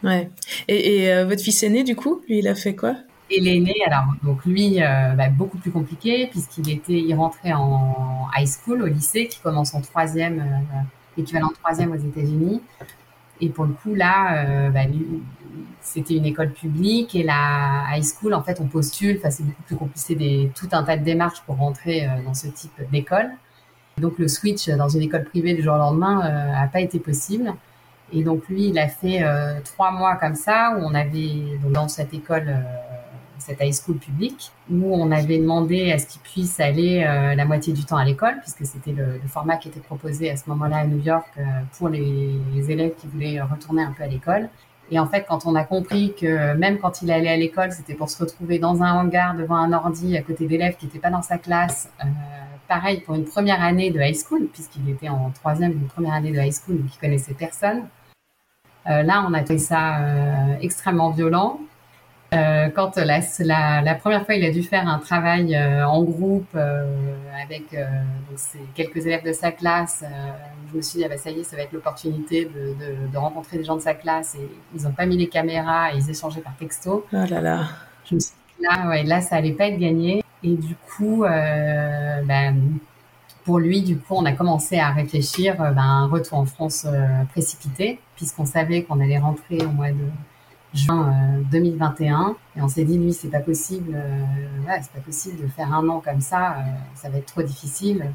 [0.03, 0.29] Ouais.
[0.67, 2.95] Et, et euh, votre fils aîné, du coup, lui, il a fait quoi?
[3.29, 8.27] Et l'aîné, alors, donc lui, euh, bah, beaucoup plus compliqué, puisqu'il était, il rentrait en
[8.37, 12.61] high school, au lycée, qui commence en troisième, euh, équivalent troisième aux États-Unis.
[13.41, 14.81] Et pour le coup, là, bah,
[15.81, 19.17] c'était une école publique et la high school, en fait, on postule.
[19.19, 22.47] Enfin, c'est beaucoup plus compliqué, des, tout un tas de démarches pour rentrer dans ce
[22.47, 23.29] type d'école.
[23.99, 26.99] Donc le switch dans une école privée du jour au lendemain n'a euh, pas été
[26.99, 27.53] possible.
[28.13, 31.87] Et donc lui, il a fait euh, trois mois comme ça où on avait dans
[31.87, 32.61] cette école, euh,
[33.39, 36.99] cette high school publique, où on avait demandé à ce qu'il puisse aller
[37.35, 40.49] la moitié du temps à l'école, puisque c'était le, format qui était proposé à ce
[40.49, 41.27] moment-là à New York
[41.77, 44.49] pour les, élèves qui voulaient retourner un peu à l'école.
[44.89, 47.93] Et en fait, quand on a compris que même quand il allait à l'école, c'était
[47.93, 51.09] pour se retrouver dans un hangar devant un ordi à côté d'élèves qui n'étaient pas
[51.11, 51.89] dans sa classe,
[52.67, 56.31] pareil pour une première année de high school, puisqu'il était en troisième, une première année
[56.31, 57.87] de high school, donc il connaissait personne.
[58.89, 61.59] Euh, là, on a trouvé ça euh, extrêmement violent.
[62.33, 66.55] Euh, quand la, la, la, première fois, il a dû faire un travail en groupe
[66.55, 68.39] avec donc
[68.75, 70.03] quelques élèves de sa classe,
[70.69, 73.11] je me suis dit, ah bah, ça y est, ça va être l'opportunité de, de,
[73.11, 74.35] de, rencontrer des gens de sa classe.
[74.35, 77.05] Et ils n'ont pas mis les caméras et ils échangeaient par texto.
[77.13, 77.67] Oh là là.
[78.03, 80.21] Je me suis dit, là, ouais, là, ça allait pas être gagné.
[80.43, 82.55] Et du coup, euh, ben,
[83.43, 86.85] pour lui, du coup, on a commencé à réfléchir euh, ben, un retour en France
[86.87, 90.05] euh, précipité, puisqu'on savait qu'on allait rentrer au mois de
[90.73, 91.11] juin
[91.51, 92.35] 2021.
[92.55, 93.97] Et on s'est dit, lui, c'est pas possible,
[94.67, 96.57] c'est pas possible de faire un an comme ça,
[96.93, 98.11] ça va être trop difficile.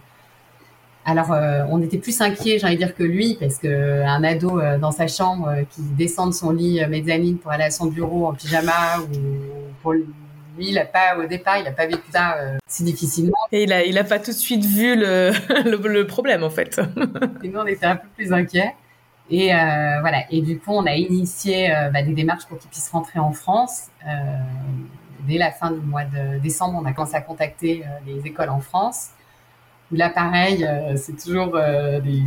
[1.04, 1.30] Alors,
[1.70, 4.92] on était plus inquiets, j'ai envie de dire, que lui, parce que un ado dans
[4.92, 9.00] sa chambre qui descend de son lit mezzanine pour aller à son bureau en pyjama
[9.00, 9.16] ou
[9.82, 9.94] pour
[10.56, 13.36] lui, il a pas au départ, il a pas vécu ça euh, si difficilement.
[13.50, 15.32] Et il a, il a pas tout de suite vu le,
[15.64, 16.80] le, problème en fait.
[17.42, 18.74] et nous, on était un peu plus inquiets.
[19.30, 20.24] Et euh, voilà.
[20.30, 23.32] Et du coup, on a initié euh, bah, des démarches pour qu'il puisse rentrer en
[23.32, 23.88] France.
[25.26, 28.60] dès la fin du mois de décembre, on a commencé à contacter les écoles en
[28.60, 29.10] France.
[29.90, 32.22] là, pareil, c'est toujours des,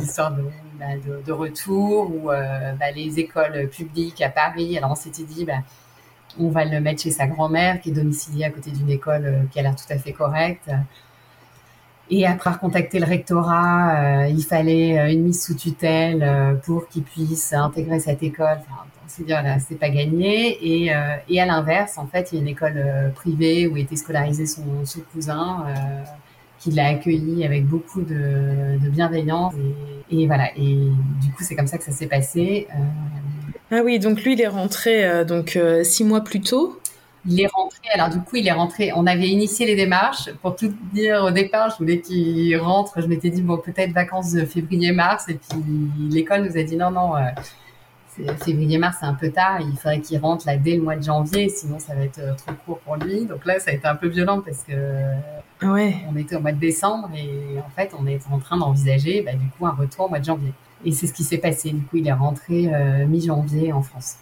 [0.00, 0.32] histoires
[0.78, 4.78] bah, de, de, retour ou bah, les écoles publiques à Paris.
[4.78, 5.58] Alors on s'était dit, bah,
[6.38, 9.58] on va le mettre chez sa grand-mère qui est domiciliée à côté d'une école qui
[9.58, 10.70] a l'air tout à fait correcte.
[12.08, 16.86] Et après contacter le rectorat, euh, il fallait euh, une mise sous tutelle euh, pour
[16.88, 18.58] qu'il puisse intégrer cette école.
[19.08, 20.84] S'est dit, voilà, c'est pas gagné.
[20.84, 24.62] Et, à l'inverse, en fait, il y a une école privée où était scolarisé son,
[25.12, 25.64] cousin,
[26.58, 29.54] qui l'a accueilli avec beaucoup de, bienveillance.
[30.10, 30.50] Et, voilà.
[30.56, 30.90] Et
[31.22, 32.66] du coup, c'est comme ça que ça s'est passé.
[33.70, 36.80] Ah oui, donc lui, il est rentré donc six mois plus tôt.
[37.28, 38.92] Il est rentré, alors du coup, il est rentré.
[38.94, 40.30] On avait initié les démarches.
[40.42, 43.00] Pour tout dire, au départ, je voulais qu'il rentre.
[43.00, 45.28] Je m'étais dit, bon, peut-être vacances de février-mars.
[45.28, 45.58] Et puis,
[46.10, 49.60] l'école nous a dit, non, non, euh, février-mars, c'est un peu tard.
[49.60, 51.48] Il faudrait qu'il rentre là dès le mois de janvier.
[51.48, 53.24] Sinon, ça va être euh, trop court pour lui.
[53.24, 55.96] Donc là, ça a été un peu violent parce que ouais.
[56.08, 57.10] on était au mois de décembre.
[57.16, 60.20] Et en fait, on est en train d'envisager, bah, du coup, un retour au mois
[60.20, 60.52] de janvier.
[60.86, 61.72] Et c'est ce qui s'est passé.
[61.72, 64.14] Du coup, il est rentré euh, mi-janvier en France.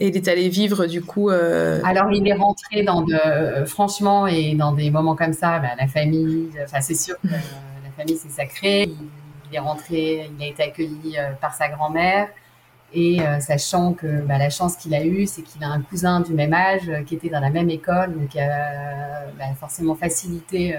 [0.00, 1.30] Et il est allé vivre du coup.
[1.30, 1.80] Euh...
[1.84, 5.70] Alors il est rentré dans de, euh, franchement et dans des moments comme ça, bah,
[5.78, 6.50] la famille.
[6.64, 8.90] Enfin c'est sûr que la famille c'est sacré.
[9.50, 12.28] Il, est rentré, il a été accueilli par sa grand-mère
[12.92, 16.32] et sachant que bah, la chance qu'il a eue, c'est qu'il a un cousin du
[16.32, 20.76] même âge qui était dans la même école, donc qui a bah, forcément facilité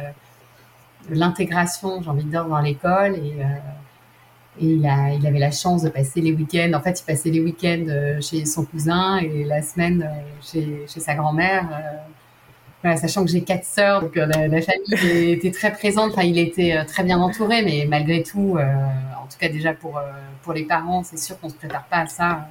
[1.09, 3.35] l'intégration, j'ai envie de dire, dans l'école et
[4.59, 6.71] et il, a, il avait la chance de passer les week-ends.
[6.73, 10.85] En fait, il passait les week-ends euh, chez son cousin et la semaine euh, chez,
[10.87, 11.67] chez sa grand-mère.
[11.71, 11.97] Euh,
[12.81, 16.11] voilà, sachant que j'ai quatre sœurs, donc la, famille était très présente.
[16.13, 19.99] Enfin, il était très bien entouré, mais malgré tout, en tout cas déjà pour
[20.43, 22.47] pour les parents, c'est sûr qu'on se prépare pas à ça.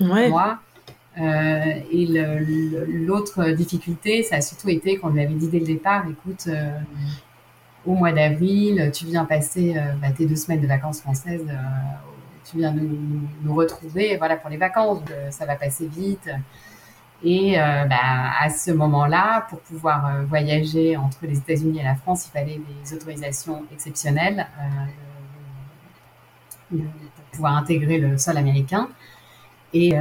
[0.00, 0.28] Ouais.
[0.28, 0.58] Moi.
[1.16, 2.06] et
[2.88, 6.48] l'autre difficulté, ça a surtout été qu'on lui avait dit dès le départ, écoute,
[7.86, 11.54] au mois d'avril, tu viens passer euh, bah, tes deux semaines de vacances françaises, euh,
[12.50, 16.28] tu viens nous, retrouver voilà, pour les vacances, euh, ça va passer vite.
[17.22, 22.30] Et bah, à ce moment-là, pour pouvoir voyager entre les États-Unis et la France, il
[22.30, 24.46] fallait des autorisations exceptionnelles
[26.70, 26.80] pour
[27.32, 28.88] pouvoir intégrer le sol américain.
[29.74, 29.94] Et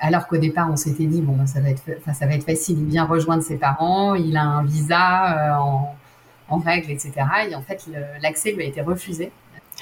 [0.00, 2.80] alors qu'au départ, on s'était dit bon, ça va être, ça va être facile.
[2.80, 5.94] Il vient rejoindre ses parents, il a un visa en
[6.48, 7.12] en règle, etc.
[7.50, 7.88] Et en fait,
[8.20, 9.32] l'accès lui a été refusé.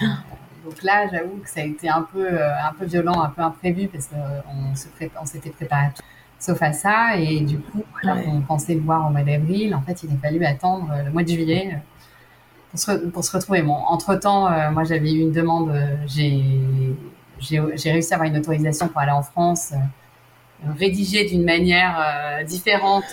[0.01, 0.19] Ah.
[0.65, 3.43] Donc là, j'avoue que ça a été un peu, euh, un peu violent, un peu
[3.43, 4.73] imprévu parce qu'on
[5.21, 5.89] on s'était préparé
[6.39, 7.17] sauf à ça.
[7.19, 9.75] Et du coup, on pensait le voir au mois d'avril.
[9.75, 11.79] En fait, il a fallu attendre euh, le mois de juillet euh,
[12.71, 13.63] pour se, pour se retrouver.
[13.63, 15.73] Bon, entre-temps, moi, j'avais eu une demande.
[16.09, 19.73] j'ai réussi à avoir une autorisation pour aller en France
[20.79, 23.05] rédigée d'une manière différente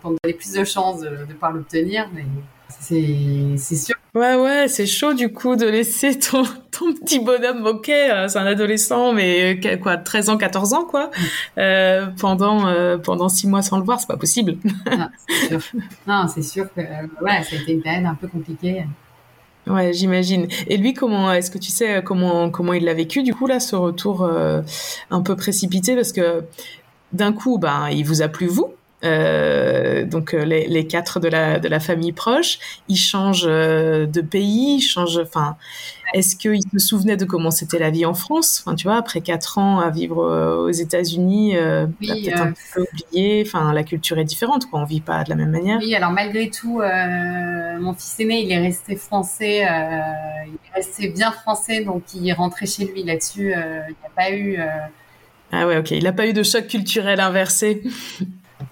[0.00, 2.08] pour me donner plus de chances de, de pouvoir l'obtenir.
[2.14, 2.24] Mais
[2.68, 3.96] c'est sûr.
[4.16, 8.38] Ouais, ouais, c'est chaud du coup de laisser ton, ton petit bonhomme, ok, euh, c'est
[8.38, 11.10] un adolescent, mais euh, quoi, 13 ans, 14 ans, quoi,
[11.58, 14.56] euh, pendant, euh, pendant 6 mois sans le voir, c'est pas possible.
[16.06, 16.66] non, c'est sûr.
[16.74, 18.86] que ouais, ça a été une période un peu compliquée.
[19.66, 20.46] Ouais, j'imagine.
[20.66, 23.60] Et lui, comment est-ce que tu sais comment comment il l'a vécu du coup là,
[23.60, 24.30] ce retour
[25.10, 25.94] un peu précipité?
[25.94, 26.44] Parce que
[27.12, 28.74] d'un coup, ben, il vous a plu vous,
[30.04, 34.20] donc euh, les, les, quatre de la, de la famille proche, ils changent euh, de
[34.20, 35.18] pays, ils changent.
[35.18, 35.56] Enfin,
[36.14, 38.62] est-ce qu'ils se souvenaient de comment c'était la vie en France?
[38.64, 40.18] Enfin, tu vois, après quatre ans à vivre
[40.64, 43.42] aux États-Unis, euh, oui, peut-être un peu oublié.
[43.46, 44.80] Enfin, la culture est différente, quoi.
[44.80, 45.78] On vit pas de la même manière.
[45.80, 46.80] Oui, alors malgré tout,
[47.80, 49.58] mon fils aîné, il est resté français.
[49.58, 53.52] il est resté bien français, donc il est rentré chez lui là-dessus.
[53.52, 54.58] il n'y a pas eu.
[55.52, 55.90] Ah ouais, ok.
[55.92, 57.82] Il n'a pas eu de choc culturel inversé.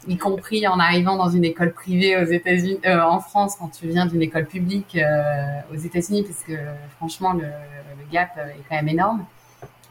[0.09, 3.89] y compris en arrivant dans une école privée aux États-Unis, euh, en France, quand tu
[3.89, 6.55] viens d'une école publique euh, aux États-Unis, parce que
[6.97, 9.25] franchement le, le, gap est quand même énorme.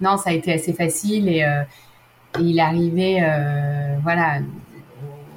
[0.01, 1.63] Non, ça a été assez facile et, euh,
[2.39, 3.23] et il est arrivé,
[4.01, 4.39] voilà,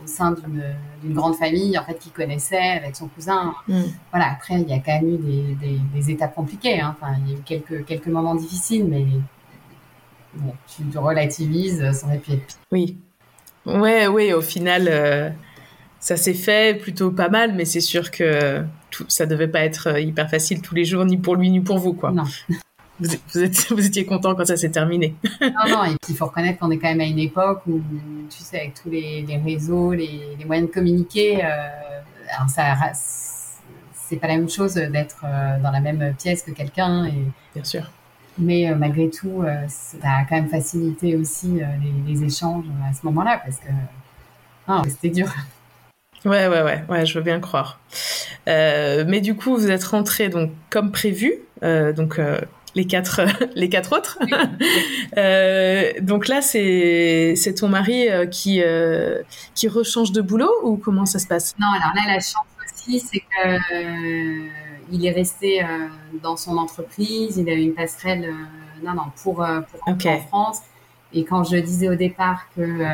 [0.02, 3.54] au sein d'une grande famille en fait qu'il connaissait avec son cousin.
[3.68, 3.82] Mm.
[4.10, 4.32] Voilà.
[4.32, 6.80] Après, il y a quand même eu des, des, des étapes compliquées.
[6.80, 6.96] Hein.
[6.96, 9.04] Enfin, il y a eu quelques quelques moments difficiles, mais
[10.34, 12.56] bon, tu relativises, ça aurait pu être pire.
[12.72, 12.96] Oui.
[13.66, 15.30] Ouais, oui, au final, euh,
[15.98, 19.88] ça s'est fait plutôt pas mal, mais c'est sûr que tout, ça devait pas être
[19.88, 22.12] euh, hyper facile tous les jours, ni pour lui, ni pour vous, quoi.
[22.12, 22.24] Non.
[22.98, 23.10] Vous,
[23.70, 25.14] vous, étiez content quand ça s'est terminé.
[25.42, 27.82] non, non, et puis il faut reconnaître qu'on est quand même à une époque où,
[28.30, 31.68] tu sais, avec tous les, les réseaux, les, les, moyens de communiquer, euh,
[32.36, 32.74] alors ça,
[33.92, 37.06] c'est pas la même chose d'être euh, dans la même pièce que quelqu'un.
[37.06, 37.24] Et,
[37.54, 37.90] Bien sûr.
[38.38, 42.64] Mais euh, malgré tout, euh, ça a quand même facilité aussi euh, les, les, échanges
[42.88, 43.68] à ce moment-là parce que
[44.68, 45.32] Ah, c'était dur.
[46.24, 47.78] Ouais, ouais, ouais, ouais, je veux bien croire.
[48.48, 52.40] Euh, mais du coup, vous êtes rentré donc comme prévu, euh, donc euh,
[52.74, 53.22] les quatre,
[53.54, 54.18] les quatre autres.
[56.02, 58.60] donc là, c'est c'est ton mari qui
[59.54, 61.54] qui rechange de boulot ou comment ça se passe?
[61.58, 65.64] Non, alors là, la chance aussi, c'est que il est resté
[66.22, 68.32] dans son entreprise, il a eu une passerelle,
[68.82, 70.60] non, non, pour pour en France.
[71.12, 72.84] Et quand je disais au départ que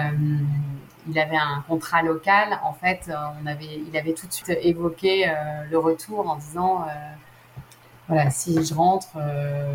[1.09, 4.57] il avait un contrat local, en fait, euh, on avait, il avait tout de suite
[4.63, 5.33] évoqué euh,
[5.71, 6.93] le retour en disant, euh,
[8.09, 9.09] voilà, si je rentre,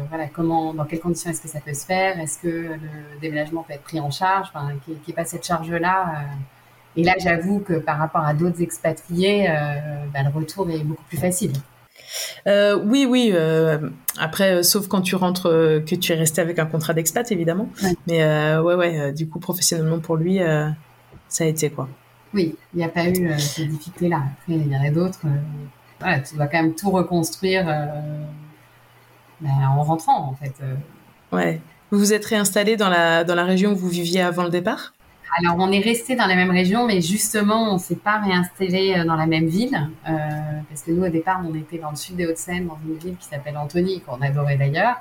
[0.10, 2.20] voilà, comment, dans quelles conditions est-ce que ça peut se faire?
[2.20, 4.50] Est-ce que le déménagement peut être pris en charge?
[4.54, 6.26] Enfin, qu'il n'y ait pas cette charge-là.
[6.96, 9.48] et là, j'avoue que par rapport à d'autres expatriés,
[10.14, 11.54] bah, le retour est beaucoup plus facile.
[12.46, 13.34] Oui, oui.
[14.18, 17.70] après, sauf quand tu rentres, que tu es resté avec un contrat d'expat, évidemment.
[18.08, 18.24] Mais
[18.58, 19.14] ouais, ouais.
[19.14, 20.40] du coup, professionnellement pour lui,
[21.28, 21.88] ça a été quoi.
[22.34, 24.18] Oui, il n'y a pas eu euh, ces difficultés-là.
[24.18, 25.22] Après, il y en a d'autres.
[25.26, 25.30] Euh,
[26.00, 27.86] voilà, tu dois quand même tout reconstruire euh,
[29.42, 30.54] ben, en rentrant, en fait.
[31.32, 31.62] Ouais.
[31.90, 34.94] Vous vous êtes réinstallé dans la, dans la région où vous viviez avant le départ?
[35.38, 39.04] Alors, on est resté dans la même région, mais justement, on ne s'est pas réinstallé
[39.06, 39.90] dans la même ville.
[40.04, 43.18] parce que nous, au départ, on était dans le sud des Hauts-de-Seine, dans une ville
[43.18, 44.96] qui s'appelle Antony, qu'on adorait d'ailleurs.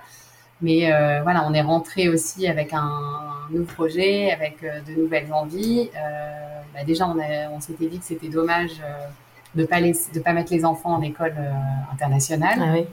[0.62, 5.32] Mais euh, voilà, on est rentré aussi avec un, nouveau projet, avec euh, de nouvelles
[5.32, 5.90] envies.
[5.94, 9.06] Euh, bah déjà, on, s'était dit que c'était dommage euh,
[9.54, 11.34] de pas de pas mettre les enfants en école
[11.92, 12.58] internationale.
[12.60, 12.86] Ah oui.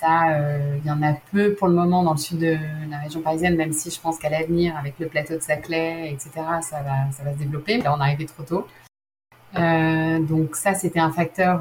[0.00, 0.38] Ça,
[0.78, 2.56] il y en a peu pour le moment dans le sud de
[2.90, 6.30] la région parisienne, même si je pense qu'à l'avenir, avec le plateau de Saclay, etc.,
[6.62, 7.78] ça va, se développer.
[7.78, 8.66] Là, on est arrivé trop tôt.
[9.54, 11.60] donc ça, c'était un facteur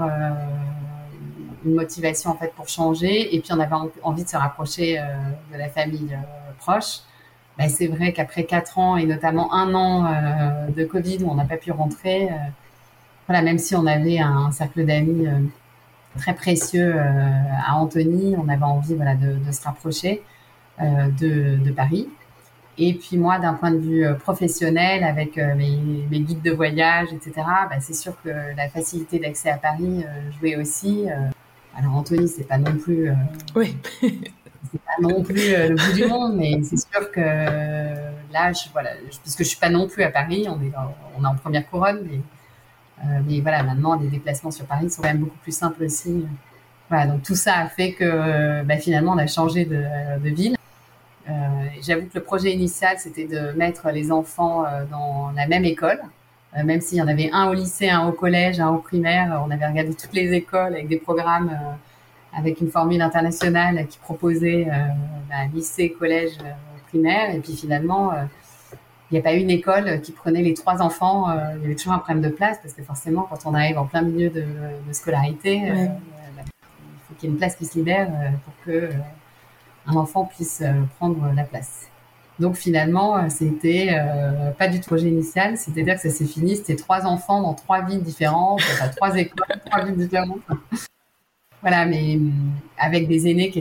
[1.66, 3.36] une motivation en fait pour changer.
[3.36, 5.04] Et puis on avait envie de se rapprocher euh,
[5.54, 7.00] de la famille euh, proche.
[7.58, 11.36] Bah, c'est vrai qu'après quatre ans et notamment un an euh, de Covid où on
[11.36, 12.30] n'a pas pu rentrer,
[13.28, 15.28] voilà, même si on avait un cercle d'amis
[16.18, 20.24] très précieux à Antony, on avait envie voilà, de, se rapprocher
[20.80, 22.10] de, de, Paris.
[22.78, 25.78] Et puis moi, d'un point de vue professionnel, avec mes,
[26.10, 27.34] mes, guides de voyage, etc.,
[27.70, 30.03] bah, c'est sûr que la facilité d'accès à Paris
[30.39, 31.07] jouait aussi.
[31.80, 33.10] Alors Anthony, c'est pas non plus.
[33.10, 33.14] Euh,
[33.55, 33.78] oui.
[34.01, 38.70] c'est pas non plus euh, le bout du monde, mais c'est sûr que là, je,
[38.74, 38.91] voilà,
[39.24, 40.72] parce que je suis pas non plus à Paris, on est,
[41.18, 42.22] on est en première couronne, mais, euh,
[43.28, 46.26] mais voilà, maintenant les déplacements sur Paris sont quand même beaucoup plus simples aussi.
[46.89, 50.56] Voilà, donc tout ça a fait que bah, finalement on a changé de, ville.
[51.82, 56.00] J'avoue que le projet initial c'était de mettre les enfants dans la même école.
[56.58, 59.41] Euh, même s'il y en avait un au lycée, un au collège, un au primaire,
[59.45, 63.97] on avait regardé toutes les écoles avec des programmes euh, avec une formule internationale qui
[64.00, 64.74] proposait euh,
[65.30, 66.38] bah, lycée, collège,
[66.88, 67.34] primaire.
[67.36, 68.12] Et puis finalement,
[69.12, 71.28] il n'y a pas une école qui prenait les trois enfants.
[71.55, 73.86] il y avait toujours un problème de place parce que forcément, quand on arrive en
[73.86, 74.45] plein milieu de,
[74.91, 75.62] scolarité,
[76.36, 78.07] bah, il faut qu'il y ait une place qui se libère
[78.45, 78.89] pour que
[79.88, 80.64] un enfant puisse
[80.97, 81.89] prendre la place.
[82.39, 86.55] Donc finalement, euh, c'était euh, pas du tout projet initial, c'est-à-dire que ça s'est fini,
[86.55, 90.39] c'était trois enfants dans trois villes différentes, enfin, trois écoles, trois villes différentes.
[91.62, 92.30] Voilà, mais euh,
[92.78, 93.60] avec des aînés qui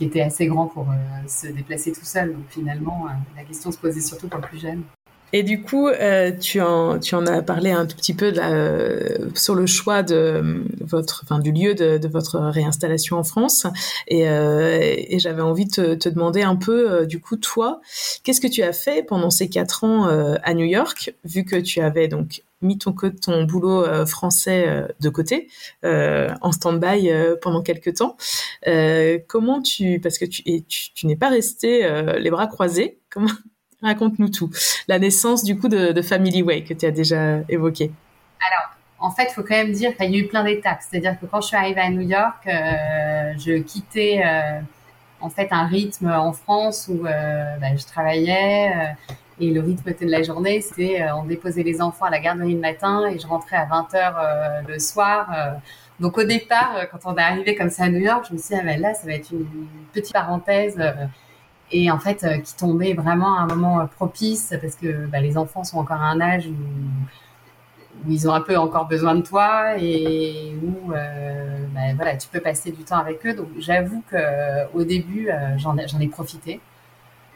[0.00, 0.88] étaient, assez grands pour
[1.28, 2.32] se déplacer tout seuls.
[2.32, 3.06] Donc finalement,
[3.36, 4.82] la question se posait surtout pour le plus jeune.
[5.32, 9.66] Et du coup, euh, tu, en, as parlé un tout petit peu euh, sur le
[9.66, 13.66] choix de votre, enfin, du lieu de, votre réinstallation en France.
[14.08, 17.80] Et, euh, j'avais envie de te, demander un peu, euh, du coup, toi,
[18.24, 21.56] qu'est-ce que tu as fait pendant ces quatre ans euh, à New York, vu que
[21.56, 22.94] tu avais donc mis ton,
[23.44, 25.48] boulot français de côté,
[25.82, 28.16] en stand-by pendant quelques temps.
[29.28, 31.88] comment tu, parce que tu, tu, n'es pas resté
[32.18, 33.30] les bras croisés, comment,
[33.82, 34.50] Raconte-nous tout.
[34.88, 37.90] La naissance du coup de, Family Way que tu as déjà évoqué.
[38.46, 40.80] Alors, en fait, il faut quand même dire qu'il y a eu plein d'étapes.
[40.80, 44.60] C'est-à-dire que quand je suis arrivée à New York, euh, je quittais euh,
[45.20, 48.94] en fait un rythme en France où euh, bah, je travaillais
[49.40, 52.60] et le rythme de la journée, c'était on déposait les enfants à la garderie le
[52.60, 55.28] matin et je rentrais à 20h le soir.
[55.98, 58.54] donc au départ, quand on est arrivé comme ça à New York, je me suis
[58.54, 59.46] dit, ah, ben là, ça va être une
[59.92, 60.78] petite parenthèse
[61.72, 65.20] et en fait euh, qui tombait vraiment à un moment euh, propice parce que bah,
[65.20, 66.54] les enfants sont encore à un âge où,
[68.08, 72.40] ils ont un peu encore besoin de toi et où euh, bah, voilà tu peux
[72.40, 74.16] passer du temps avec eux donc j'avoue que
[74.72, 75.28] au début
[75.58, 76.60] j'en ai, profité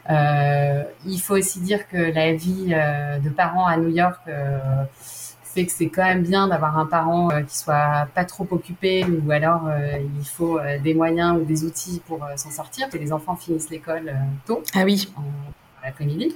[0.09, 4.21] il faut aussi dire que la vie de parents à New York
[5.63, 9.31] que c'est quand même bien d'avoir un parent euh, qui soit pas trop occupé ou
[9.31, 12.87] alors euh, il faut euh, des moyens ou des outils pour s'en sortir.
[12.93, 14.13] Et les enfants finissent l'école
[14.45, 14.63] tôt.
[14.73, 15.07] Ah oui.
[15.83, 16.35] l'après-midi.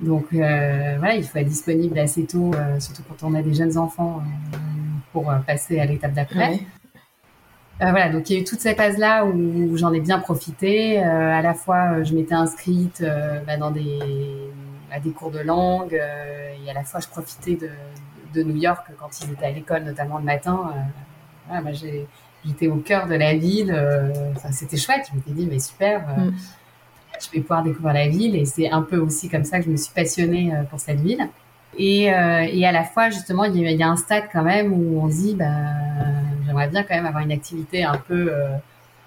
[0.00, 2.50] Donc voilà, il faut être disponible assez tôt,
[2.80, 4.22] surtout quand on a des jeunes enfants,
[5.12, 6.60] pour passer à l'étape d'après.
[7.78, 10.98] Voilà, donc il y a eu toute cette phase-là où, j'en ai bien profité.
[11.02, 13.04] à la fois, je m'étais inscrite
[13.46, 13.98] bah, dans des,
[14.90, 17.68] à des cours de langue et à la fois, je profitais de,
[18.36, 20.72] de New York quand ils étaient à l'école, notamment le matin.
[21.50, 23.72] Euh, moi, j'étais au cœur de la ville.
[23.74, 24.12] Euh,
[24.52, 25.06] c'était chouette.
[25.10, 26.04] Je m'étais dit, mais super.
[26.08, 26.34] Euh, mm.
[27.20, 29.70] Je vais pouvoir découvrir la ville et c'est un peu aussi comme ça que je
[29.70, 31.26] me suis passionnée pour cette ville.
[31.78, 35.08] Et, et, à la fois, justement, il y, a, un stade quand même où on
[35.08, 35.46] se dit, bah,
[36.56, 38.32] j'aimerais bien quand même avoir une activité un peu,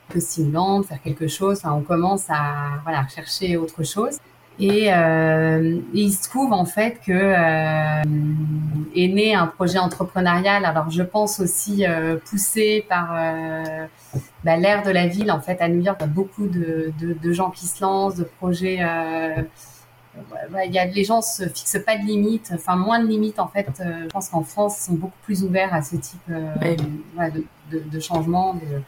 [0.10, 1.62] peu stimulante, faire quelque chose.
[1.66, 4.20] On commence à voilà, chercher autre chose.
[4.60, 8.04] Et, euh, il se trouve en fait que euh,
[8.96, 10.66] est né un projet entrepreneurial.
[10.66, 13.86] Alors je pense aussi euh, poussé par euh,
[14.44, 15.32] bah, l'ère de la ville.
[15.32, 18.26] En fait, à New York, il y a beaucoup de gens qui se lancent, de
[18.26, 18.80] projets.
[20.34, 23.40] Euh, il y a, les gens se fixent pas de limites, enfin moins de limites
[23.40, 23.68] en fait.
[23.80, 28.00] je pense qu'en France, ils sont beaucoup plus ouverts à ce type de, de, de
[28.00, 28.82] changement, de,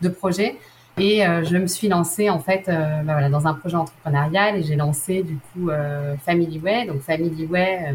[0.00, 0.58] de projets.
[0.98, 4.62] Et euh, je me suis lancée en fait euh, voilà, dans un projet entrepreneurial et
[4.62, 6.86] j'ai lancé du coup euh, Family Way.
[6.86, 7.94] Donc Family Way,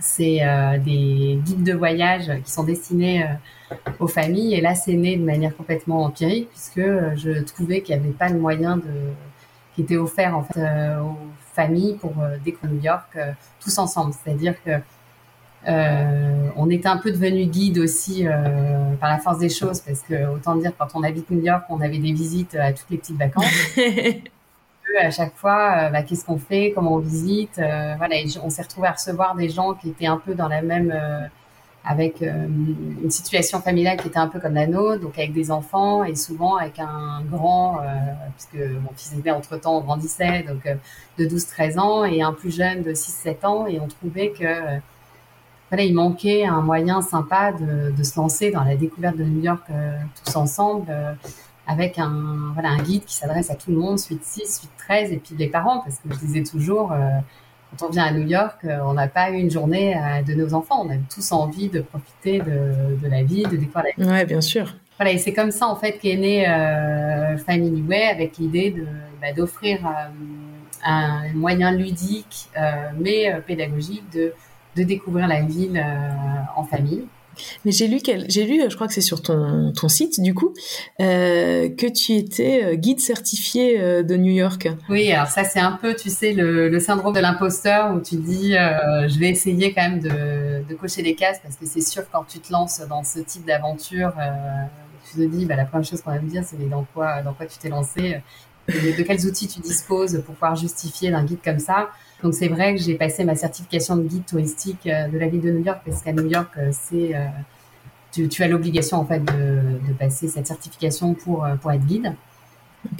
[0.00, 0.40] c'est
[0.82, 3.26] des guides de voyage qui sont destinés
[3.98, 4.54] aux familles.
[4.54, 8.30] Et là, c'est né de manière complètement empirique puisque je trouvais qu'il n'y avait pas
[8.30, 9.12] de moyen de
[9.74, 10.60] qui était offert en fait
[11.00, 11.16] aux
[11.54, 12.12] familles pour
[12.44, 13.18] découvrir New York
[13.60, 14.12] tous ensemble.
[14.22, 14.80] C'est-à-dire que
[15.68, 20.00] euh, on était un peu devenu guide aussi euh, par la force des choses parce
[20.00, 22.96] que autant dire quand on habite New York, on avait des visites à toutes les
[22.96, 23.44] petites vacances.
[25.00, 28.16] à chaque fois, euh, bah, qu'est-ce qu'on fait, comment on visite, voilà.
[28.42, 30.92] on s'est retrouvé à recevoir des gens qui étaient un peu dans la même,
[31.84, 36.04] avec une situation familiale qui était un peu comme la nôtre, donc avec des enfants
[36.04, 37.80] et souvent avec un grand,
[38.36, 40.68] puisque mon fils était entre temps grandissait, donc
[41.18, 44.80] de 12-13 ans et un plus jeune de 6-7 ans, et on trouvait que
[45.70, 49.62] voilà, il manquait un moyen sympa de, se lancer dans la découverte de New York
[49.70, 49.92] euh,
[50.24, 51.12] tous ensemble, euh,
[51.68, 55.12] avec un, voilà, un guide qui s'adresse à tout le monde, suite 6, suite 13,
[55.12, 56.96] et puis les parents, parce que je disais toujours, euh,
[57.70, 59.96] quand on vient à New York, on n'a pas eu une journée
[60.26, 63.92] de nos enfants, on a tous envie de profiter de, de la vie, de découvrir
[63.96, 64.10] la vie.
[64.10, 64.74] Ouais, bien sûr.
[64.98, 66.44] Voilà, et c'est comme ça en fait qu'est né
[67.46, 68.86] Family Way, avec l'idée de
[69.20, 69.80] bah, d'offrir
[70.84, 72.48] un moyen ludique,
[72.98, 74.34] mais pédagogique de
[74.76, 77.04] de découvrir la ville euh, en famille.
[77.64, 80.54] Mais j'ai lu, j'ai lu, je crois que c'est sur ton, ton site du coup,
[81.00, 84.68] euh, que tu étais euh, guide certifié de New York.
[84.88, 88.52] Oui, alors ça c'est un peu, tu sais, le, syndrome de l'imposteur où tu dis,
[88.52, 92.24] je vais essayer quand même de, de cocher les cases parce que c'est sûr quand
[92.24, 94.12] tu te lances dans ce type d'aventure,
[95.10, 97.32] tu te dis, bah, la première chose qu'on va me dire, c'est dans quoi, dans
[97.32, 98.20] quoi tu t'es lancé,
[98.68, 101.90] de, de, quels outils tu disposes pour pouvoir justifier d'un guide comme ça?
[102.22, 105.40] Donc c'est vrai que j'ai passé ma certification de guide touristique euh, de la ville
[105.40, 107.26] de New York parce qu'à New York, euh, c'est euh,
[108.12, 112.14] tu, tu, as l'obligation en fait de, de, passer cette certification pour pour être guide.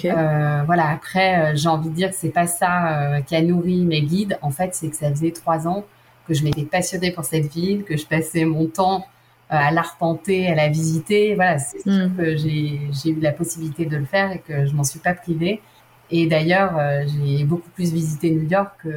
[0.04, 0.88] Euh, voilà.
[0.88, 4.38] Après, j'ai envie de dire que c'est pas ça qui a nourri mes guides.
[4.42, 5.84] En fait, c'est que ça faisait trois ans
[6.28, 9.06] que je m'étais passionnée pour cette ville, que je passais mon temps
[9.48, 11.34] à l'arpenter, à la visiter.
[11.34, 12.16] Voilà, c'est sûr hmm.
[12.16, 15.60] que j'ai eu la possibilité de le faire et que je m'en suis pas privée.
[16.12, 18.90] Et d'ailleurs, euh, j'ai beaucoup plus visité New York que,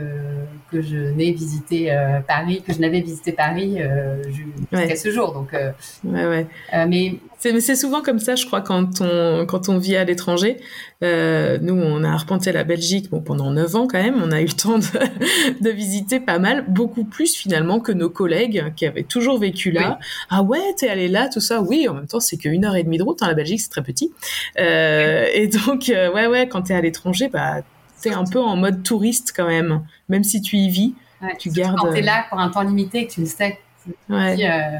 [0.71, 4.23] que je n'ai visité euh, Paris, que je n'avais visité Paris euh,
[4.71, 5.31] jusqu'à ce jour.
[5.33, 5.71] Donc, euh,
[6.05, 6.47] ouais, ouais.
[6.87, 7.15] mais
[7.59, 10.57] c'est souvent comme ça, je crois, quand on quand on vit à l'étranger.
[11.01, 14.21] nous, on a arpenté la Belgique bon, pendant neuf ans quand même.
[14.23, 18.09] On a eu le temps de, de, visiter pas mal, beaucoup plus finalement que nos
[18.09, 19.99] collègues qui avaient toujours vécu là.
[20.29, 21.61] Ah ouais, t'es allé là, tout ça.
[21.61, 23.21] Oui, en même temps, c'est qu'une heure et demie de route.
[23.21, 24.11] Hein, la Belgique, c'est très petit.
[24.57, 27.61] et donc, ouais, ouais, quand t'es à l'étranger étranger, bah,
[28.01, 30.95] t'es un peu en mode touriste quand même, même si tu y vis.
[31.39, 31.77] tu gardes.
[31.77, 34.77] Quand t'es là pour un temps limité, que tu le sais, tu, dis, euh,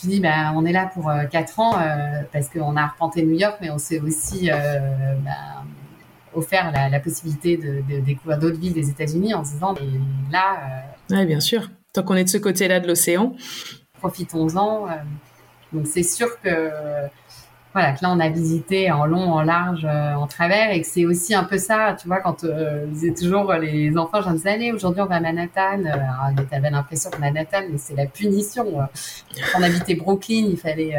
[0.00, 3.22] tu dis, bah, on est là pour euh, 4 ans euh, parce qu'on a arpenté
[3.22, 5.64] New York, mais on s'est aussi euh, bah,
[6.34, 9.88] offert la, possibilité de, découvrir d'autres villes des États-Unis en se disant, mais
[10.30, 10.84] là.
[11.10, 11.70] oui, bien sûr.
[11.92, 13.34] Tant qu'on est de ce côté-là de l'océan.
[13.94, 14.86] Profitons-en.
[15.72, 16.70] donc c'est sûr que
[17.74, 20.86] voilà, que là on a visité en long, en large, euh, en travers, et que
[20.86, 24.46] c'est aussi un peu ça, tu vois, quand euh, disais toujours euh, les enfants jeunes
[24.46, 28.06] années, aujourd'hui on va à Manhattan, euh, alors t'avais l'impression que Manhattan, mais c'est la
[28.06, 28.64] punition.
[28.72, 30.94] Quand on habitait Brooklyn, il fallait,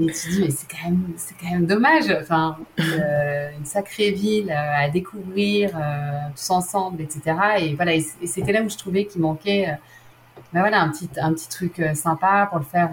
[0.00, 4.50] et tu dis mais c'est quand même, c'est quand même dommage, enfin une, sacrée ville
[4.50, 5.70] à découvrir
[6.34, 7.36] tous ensemble, etc.
[7.60, 7.92] Et voilà,
[8.24, 9.68] c'était là où je trouvais qu'il manquait,
[10.52, 12.90] ben voilà, un petit, un petit truc sympa pour le faire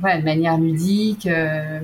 [0.00, 1.26] voilà, de manière ludique.
[1.26, 1.80] Euh,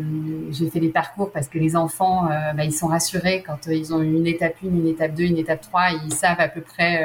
[0.50, 3.74] j'ai fait des parcours parce que les enfants, euh, bah, ils sont rassurés quand euh,
[3.74, 6.60] ils ont une étape 1, une étape 2, une étape 3, ils savent à peu
[6.60, 7.04] près...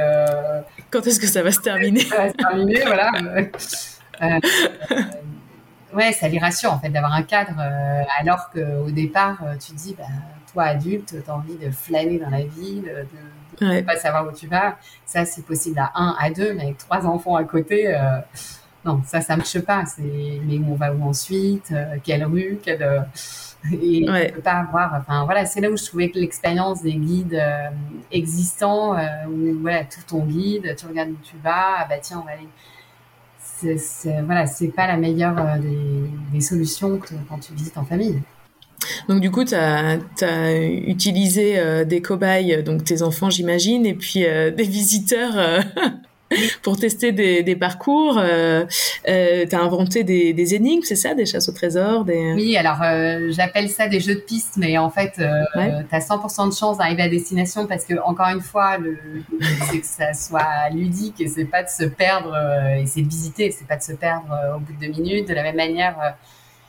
[0.90, 2.00] quand est-ce que ça va se terminer?
[2.10, 3.12] Ça va se terminer, voilà.
[5.94, 7.62] ouais, ça les rassure en fait d'avoir un cadre,
[8.20, 10.04] alors qu'au départ, tu te dis, bah,
[10.52, 12.92] toi adulte, tu as envie de flâner dans la ville,
[13.62, 14.78] de ne pas savoir où tu vas.
[15.06, 17.96] Ça, c'est possible à 1, à 2, mais avec trois enfants à côté
[18.86, 19.84] non, ça, ça marche pas.
[19.86, 23.02] C'est, mais on va où ensuite euh, Quelle rue quelle, euh,
[23.74, 24.32] Et ouais.
[24.32, 24.94] peut pas avoir.
[24.94, 27.70] Enfin, voilà, c'est là où je trouvais que l'expérience des guides euh,
[28.10, 28.96] existants,
[29.28, 32.32] où voilà, tout ton guide, tu regardes où tu vas, ah bah tiens, on va
[32.32, 32.48] aller.
[33.38, 35.36] C'est, voilà, c'est pas la meilleure
[36.32, 38.22] des, solutions que, quand tu visites en famille.
[39.10, 39.98] Donc du coup, tu as,
[40.64, 45.62] utilisé des cobayes, donc tes enfants j'imagine, et puis des visiteurs
[46.64, 48.18] pour tester des, des parcours.
[48.18, 48.66] Euh,
[49.08, 52.34] euh, tu as inventé des, des énigmes, c'est ça, des chasses au trésor des...
[52.34, 55.44] Oui, alors euh, j'appelle ça des jeux de piste, mais en fait, euh,
[55.90, 58.98] tu as 100% de chance d'arriver à destination parce que, encore une fois, le,
[59.70, 63.10] c'est que ça soit ludique et c'est pas de se perdre, euh, et c'est de
[63.10, 65.28] visiter, c'est pas de se perdre au bout de deux minutes.
[65.28, 66.16] De la même manière,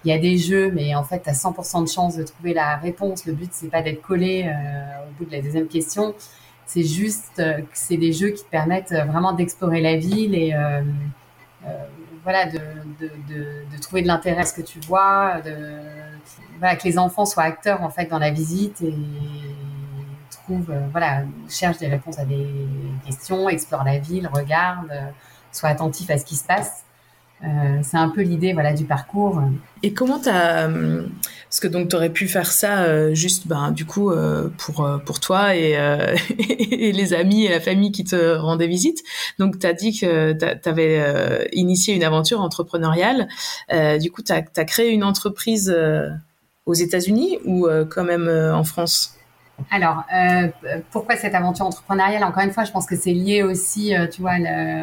[0.05, 2.55] il y a des jeux, mais en fait, tu as 100% de chance de trouver
[2.55, 3.27] la réponse.
[3.27, 4.51] Le but, c'est pas d'être collé
[5.07, 6.15] au bout de la deuxième question
[6.73, 10.37] c'est juste euh, que c'est des jeux qui te permettent euh, vraiment d'explorer la ville
[10.37, 10.83] et euh,
[12.23, 12.61] voilà, de,
[13.81, 18.07] trouver de l'intérêt à ce que tu vois, que les enfants soient acteurs en fait
[18.07, 18.95] dans la visite et
[20.31, 22.47] trouvent, voilà, cherchent des réponses à des
[23.05, 25.13] questions, explorent la ville, regardent,
[25.51, 26.85] soient attentifs à ce qui se passe.
[27.43, 29.43] Euh, c'est un peu l'idée voilà du parcours.
[29.83, 31.07] Et comment t'as euh,
[31.49, 34.13] parce que donc tu aurais pu faire ça euh, juste ben du coup
[34.59, 38.99] pour pour toi et, les amis et la famille qui te rendaient visite.
[39.39, 43.29] Donc tu as dit que tu avais initié une aventure entrepreneuriale.
[43.99, 45.75] du coup tu as, as, créé une entreprise
[46.67, 49.17] aux États-Unis ou quand même en France?
[49.71, 50.49] Alors, euh,
[50.91, 52.25] pourquoi cette aventure entrepreneuriale?
[52.25, 54.37] Encore une fois, je pense que c'est lié aussi, euh, tu vois,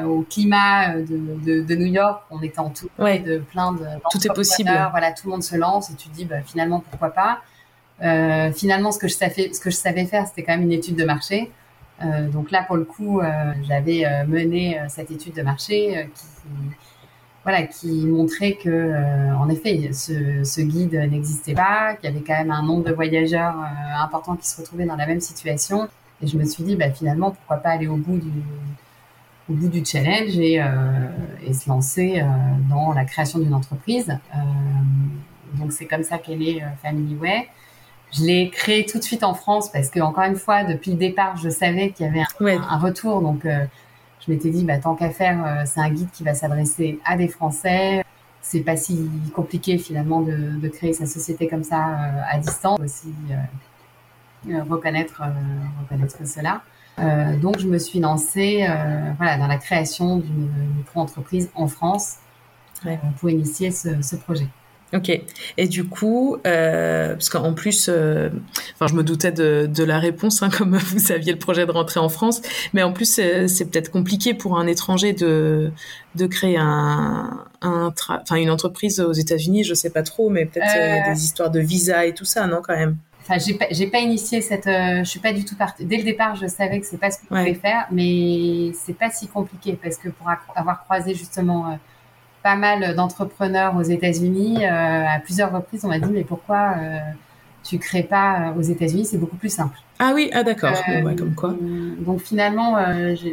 [0.06, 2.24] au climat euh, de, de, New York.
[2.32, 4.72] On est entouré de plein de tout est possible.
[4.92, 7.42] Voilà, tout le monde se lance et tu te dis, bah, finalement, pourquoi pas?
[8.54, 10.96] Finalement, ce que je savais, ce que je savais faire, c'était quand même une étude
[10.96, 11.52] de marché.
[12.32, 13.22] donc là, pour le coup,
[13.64, 16.26] j'avais mené cette étude de marché qui
[17.48, 22.34] voilà, qui montrait que, euh, en effet, ce, guide n'existait pas, qu'il y avait quand
[22.34, 25.88] même un nombre de voyageurs euh, importants qui se retrouvaient dans la même situation.
[26.22, 28.34] Et je me suis dit, bah, finalement, pourquoi pas aller au bout du,
[29.50, 30.66] au bout du challenge et, euh,
[31.42, 32.22] et se lancer
[32.70, 34.20] dans la création d'une entreprise.
[35.54, 37.48] donc c'est comme ça qu'elle est Family Way.
[38.12, 40.98] Je l'ai créée tout de suite en France parce que encore une fois, depuis le
[40.98, 42.26] départ, je savais qu'il y avait
[42.60, 43.22] un, un retour.
[43.22, 43.48] Donc
[44.28, 47.16] je m'étais dit, bah, tant qu'à faire, euh, c'est un guide qui va s'adresser à
[47.16, 48.04] des Français.
[48.42, 53.14] C'est pas si compliqué finalement de, créer sa société comme ça euh, à distance, aussi
[54.50, 55.22] euh, reconnaître,
[55.82, 56.62] reconnaître cela.
[57.42, 58.66] donc je me suis lancée
[59.18, 62.18] voilà, dans la création d'une micro-entreprise en France
[63.20, 64.48] pour initier ce projet.
[64.94, 65.12] Ok.
[65.58, 68.30] Et du coup, euh, parce qu'en plus, euh,
[68.76, 71.72] enfin, je me doutais de, de la réponse, hein, comme vous aviez le projet de
[71.72, 72.42] rentrer en France,
[72.74, 75.72] mais en plus, c'est peut-être compliqué pour un étranger de,
[76.16, 79.66] de créer un, un enfin, une entreprise aux États-Unis.
[79.66, 81.14] Je sais pas trop, mais peut-être euh...
[81.14, 82.96] des histoires de visa et tout ça, non, quand même?
[83.30, 84.68] Enfin, j'ai pas, pas initié cette.
[84.68, 85.84] Je suis pas du tout partie.
[85.84, 88.94] Dès le départ, je savais que c'est pas ce que je voulais faire, mais c'est
[88.94, 91.78] pas si compliqué parce que pour avoir croisé justement
[92.48, 94.64] pas mal d'entrepreneurs aux États-Unis.
[94.64, 97.00] Euh, à plusieurs reprises, on m'a dit mais pourquoi euh,
[97.62, 99.04] tu crées pas aux États-Unis?
[99.04, 99.78] C'est beaucoup plus simple.
[100.00, 100.72] Ah oui, ah d'accord.
[100.88, 101.54] Euh, comme quoi.
[102.00, 102.78] Donc finalement,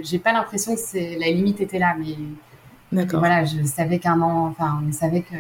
[0.03, 2.17] j'ai pas l'impression que c'est la limite était là, mais
[2.91, 3.21] d'accord.
[3.21, 5.37] Voilà, je savais qu'un an, enfin, on savait que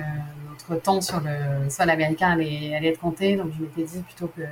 [0.50, 4.28] notre temps sur le sol américain allait, allait être compté, donc je m'étais dit plutôt
[4.36, 4.42] que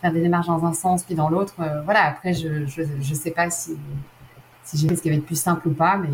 [0.00, 1.54] faire des démarches dans un sens puis dans l'autre.
[1.84, 3.76] voilà, après, je, je, je sais pas si
[4.66, 6.08] si j'ai fait ce qui avait de plus simple ou pas, mais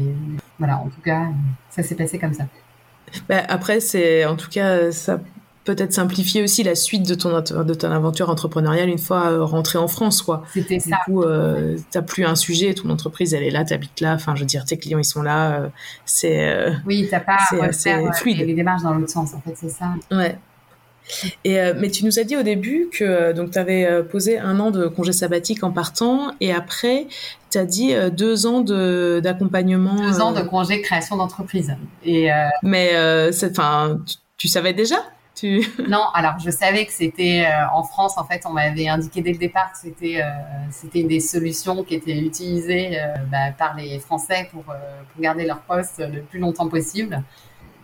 [0.62, 1.26] voilà, en tout cas,
[1.70, 2.44] ça s'est passé comme ça.
[3.28, 5.20] Bah, après, c'est en tout cas, ça
[5.64, 9.78] peut-être simplifier aussi la suite de ton, de ton aventure entrepreneuriale une fois euh, rentré
[9.78, 10.42] en France, quoi.
[10.52, 10.96] C'était ça.
[11.06, 14.14] Du coup, euh, t'as plus un sujet, ton entreprise, elle est là, t'habites là.
[14.14, 15.60] Enfin, je veux dire, tes clients, ils sont là.
[15.60, 15.68] Euh,
[16.04, 16.48] c'est.
[16.48, 18.38] Euh, oui, t'as pas à faire fluide.
[18.38, 19.94] Les, les démarches dans l'autre sens, en fait, c'est ça.
[20.10, 20.36] Ouais.
[21.44, 24.02] Et, euh, mais tu nous as dit au début que euh, donc tu avais euh,
[24.02, 27.06] posé un an de congé sabbatique en partant et après
[27.50, 29.96] tu as dit deux ans d'accompagnement.
[29.96, 31.76] Deux ans de congé création d'entreprise.
[32.02, 32.30] Et
[32.62, 32.92] Mais
[33.28, 34.96] enfin, tu, tu, savais déjà?
[35.34, 35.62] Tu...
[35.88, 39.38] Non, alors je savais que c'était en France en fait, on m'avait indiqué dès le
[39.38, 40.22] départ que c'était
[40.70, 42.98] c'était une des solutions qui étaient utilisées
[43.30, 47.22] bah, par les Français pour, pour garder leur poste le plus longtemps possible.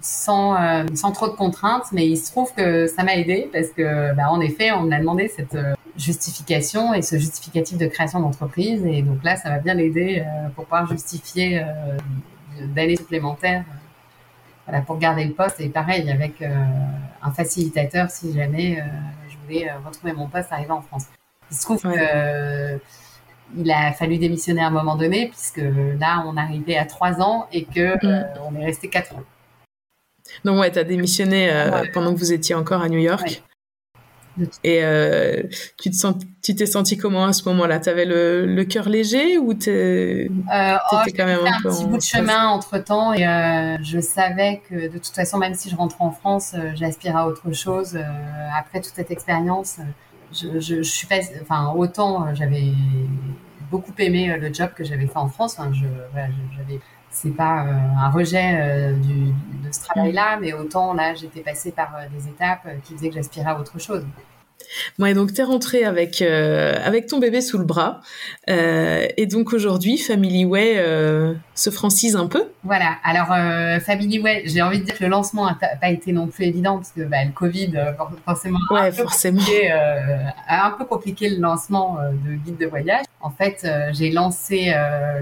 [0.01, 0.57] Sans,
[0.95, 4.31] sans trop de contraintes, mais il se trouve que ça m'a aidé parce que, bah,
[4.31, 5.57] en effet, on m'a demandé cette
[5.97, 8.85] justification et ce justificatif de création d'entreprise.
[8.87, 10.25] Et donc là, ça va bien l'aider
[10.55, 11.65] pour pouvoir justifier
[12.75, 13.65] d'années supplémentaires
[14.67, 15.61] voilà, pour garder le poste.
[15.61, 18.83] Et pareil, avec un facilitateur si jamais
[19.29, 21.07] je voulais retrouver mon poste arrivé en France.
[21.51, 22.79] Il se trouve que
[23.57, 25.63] il a fallu démissionner à un moment donné, puisque
[25.99, 29.23] là, on arrivait à trois ans et que euh, on est resté quatre ans.
[30.45, 33.43] Donc ouais, tu as démissionné euh, pendant que vous étiez encore à New York.
[34.63, 35.43] Et euh,
[35.81, 37.81] tu te t'es senti comment à ce moment-là?
[37.81, 41.97] Tu avais le, le cœur léger ou euh, oh, quand même un, un petit bout
[41.97, 43.25] de chemin entre temps et
[43.83, 47.53] je savais que de toute façon, même si je rentre en France, j'aspire à autre
[47.53, 47.99] chose.
[48.57, 49.81] après toute cette expérience,
[50.33, 52.73] je, je, suis pas, enfin, autant euh, j'avais
[53.71, 55.57] beaucoup aimé euh, le job que j'avais fait en France.
[55.73, 59.33] Je, voilà, j'avais, c'est pas euh, un rejet du,
[59.67, 63.51] de ce travail-là, mais autant là, j'étais passée par des étapes qui faisaient que j'aspirais
[63.51, 64.05] à autre chose.
[64.99, 68.01] Ouais, donc tu es rentrée avec, euh, avec ton bébé sous le bras.
[68.49, 72.45] Euh, et donc aujourd'hui, Family Way euh, se francise un peu.
[72.65, 73.29] Voilà, alors
[73.83, 76.77] Family Way, j'ai envie de dire que le lancement n'a pas été non plus évident
[76.77, 77.73] parce que bah, le Covid,
[78.25, 79.43] forcément, ouais, un forcément.
[80.47, 83.05] A un peu compliqué le lancement de guide de voyage.
[83.21, 84.75] En fait, j'ai lancé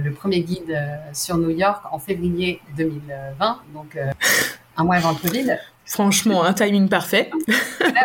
[0.03, 0.79] le premier guide
[1.13, 3.99] sur New York en février 2020, donc
[4.77, 5.57] un mois avant le Covid.
[5.87, 7.31] Franchement, un timing parfait.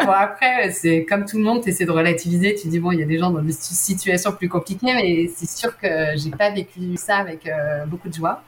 [0.06, 2.54] bon, après, c'est comme tout le monde, tu essaies de relativiser.
[2.54, 5.50] Tu dis, bon, il y a des gens dans des situations plus compliquées, mais c'est
[5.50, 8.44] sûr que j'ai pas vécu ça avec euh, beaucoup de joie.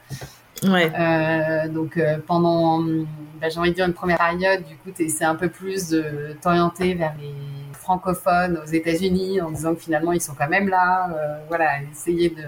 [0.62, 0.90] Ouais.
[0.96, 2.80] Euh, donc, euh, pendant,
[3.40, 6.36] bah, j'ai envie de dire une première période, du coup, c'est un peu plus de
[6.40, 7.34] t'orienter vers les
[7.72, 11.08] francophones aux États-Unis en disant que finalement, ils sont quand même là.
[11.48, 12.44] Voilà, essayer de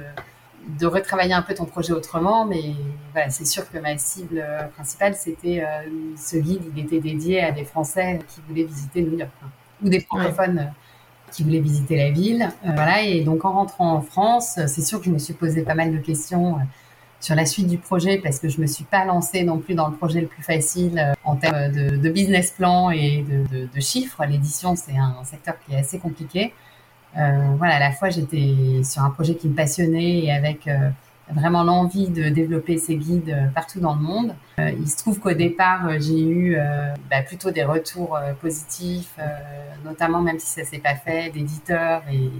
[0.67, 2.75] de retravailler un peu ton projet autrement, mais
[3.13, 4.45] voilà, c'est sûr que ma cible
[4.75, 9.17] principale, c'était euh, ce guide, il était dédié à des Français qui voulaient visiter New
[9.17, 9.49] York, hein,
[9.83, 12.51] ou des francophones euh, qui voulaient visiter la ville.
[12.65, 15.63] Euh, voilà, et donc en rentrant en France, c'est sûr que je me suis posé
[15.63, 16.57] pas mal de questions
[17.21, 19.89] sur la suite du projet parce que je me suis pas lancée non plus dans
[19.89, 24.23] le projet le plus facile en termes de, business plan et de, de chiffres.
[24.27, 26.53] L'édition, c'est un secteur qui est assez compliqué.
[27.19, 30.91] Euh, voilà, à la fois j'étais sur un projet qui me passionnait et avec euh,
[31.33, 34.35] vraiment l'envie de développer ces guides euh, partout dans le monde.
[34.59, 36.57] il se trouve qu'au départ, j'ai eu
[37.11, 39.19] bah, plutôt des retours positifs,
[39.85, 42.03] notamment même si ça s'est pas fait, d'éditeurs.
[42.13, 42.31] Et,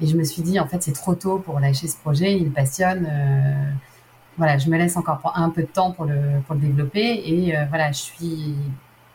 [0.00, 2.36] je me suis dit, en fait, c'est trop tôt pour lâcher ce projet.
[2.36, 3.08] Il me passionne.
[4.36, 7.22] voilà, je me laisse encore un peu de temps pour le, pour le développer.
[7.26, 8.54] Et voilà, je suis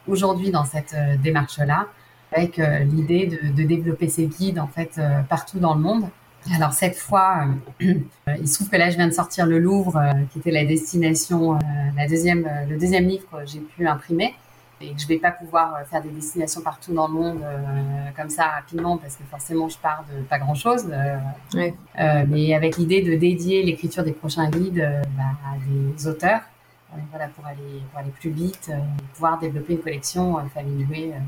[0.08, 1.88] aujourd'hui dans cette démarche-là
[2.32, 6.06] avec euh, l'idée de, de, développer ces guides en fait euh, partout dans le monde.
[6.56, 7.48] Alors cette fois,
[7.82, 7.94] euh,
[8.40, 10.02] il se trouve que là je viens de sortir le Louvre,
[10.32, 11.60] qui était la destination,
[11.98, 14.36] la deuxième, le deuxième livre que j'ai pu imprimer
[14.82, 17.42] et que je vais pas pouvoir faire des destinations partout dans le monde
[18.16, 20.86] comme ça rapidement parce que forcément je pars de pas grand chose.
[21.54, 21.74] Ouais.
[22.30, 26.42] mais avec l'idée de dédier l'écriture des prochains guides bah, à des auteurs,
[27.10, 28.72] voilà pour aller pour aller plus vite,
[29.14, 31.22] pouvoir développer une collection familiale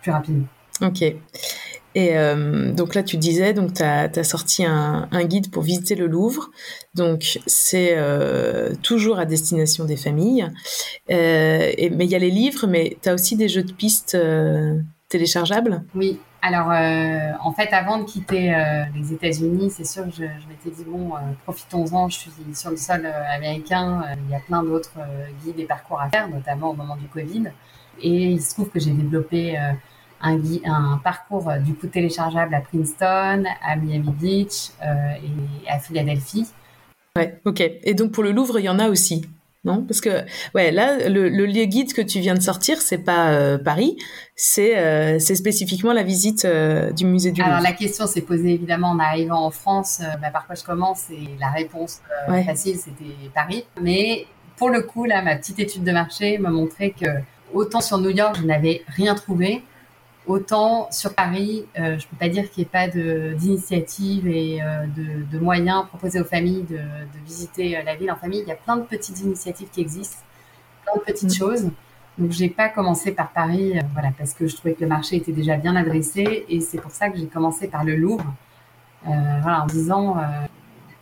[0.00, 0.46] plus rapidement.
[0.80, 1.02] Ok.
[1.94, 6.06] Et euh, donc là, tu disais, donc tu as, sorti un, guide pour visiter le
[6.06, 6.50] Louvre.
[6.94, 10.48] Donc c'est euh, toujours à destination des familles.
[11.10, 13.72] Euh, et, mais il y a les livres, mais tu as aussi des jeux de
[13.72, 14.16] pistes
[15.08, 15.82] téléchargeables?
[15.94, 16.20] Oui.
[16.40, 18.54] Alors en fait, avant de quitter
[18.94, 21.10] les États-Unis, c'est sûr que je, je m'étais dit, bon,
[21.42, 25.00] profitons-en, je suis sur le sol américain, il y a plein d'autres
[25.42, 27.50] guides et parcours à faire, notamment au moment du Covid.
[28.02, 29.76] Et il se trouve que j'ai développé un,
[30.64, 34.86] un parcours euh, du coup téléchargeable à Princeton, à Miami Beach euh,
[35.64, 36.46] et à Philadelphie.
[37.16, 37.60] Ouais, ok.
[37.60, 39.28] Et donc pour le Louvre, il y en a aussi,
[39.64, 39.82] non?
[39.82, 40.24] Parce que
[40.54, 43.96] ouais, là, le, le lieu guide que tu viens de sortir, c'est pas euh, Paris,
[44.36, 46.46] c'est c'est spécifiquement la visite
[46.96, 47.52] du musée du Louvre.
[47.52, 50.00] Alors la question s'est posée évidemment en arrivant en France.
[50.20, 51.10] Bah, par quoi je commence?
[51.10, 52.00] Et la réponse
[52.44, 53.64] facile, c'était Paris.
[53.80, 54.26] Mais
[54.56, 57.06] pour le coup, là, ma petite étude de marché m'a montré que
[57.52, 59.62] autant sur New York, je n'avais rien trouvé,
[60.28, 64.84] Autant sur Paris, euh, je peux pas dire qu'il n'y ait pas d'initiatives et euh,
[65.32, 66.78] de, moyens proposés aux familles de,
[67.24, 68.40] visiter euh, la ville en famille.
[68.40, 70.18] Il y a plein de petites initiatives qui existent,
[70.84, 71.70] plein de petites choses.
[72.18, 75.32] Donc j'ai pas commencé par Paris, voilà, parce que je trouvais que le marché était
[75.32, 78.26] déjà bien adressé et c'est pour ça que j'ai commencé par le Louvre,
[79.06, 80.16] en disant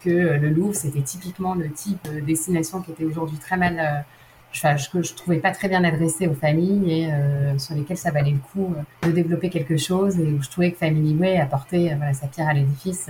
[0.05, 4.05] que le Louvre c'était typiquement le type de destination qui était aujourd'hui très mal
[4.93, 8.33] que je trouvais pas très bien adressé aux familles et euh, sur lesquelles ça valait
[8.33, 11.93] le coup euh, de développer quelque chose et où je trouvais que Family Way apportait
[11.93, 13.09] euh, sa pierre à l'édifice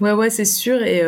[0.00, 0.82] Ouais, ouais, c'est sûr.
[0.82, 1.02] Et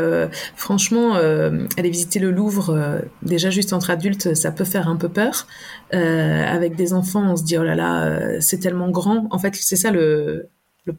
[0.55, 5.47] franchement, aller visiter le Louvre, déjà juste entre adultes, ça peut faire un peu peur.
[5.91, 9.26] avec des enfants, on se dit, oh là là, c'est tellement grand.
[9.31, 10.51] En fait, c'est ça le,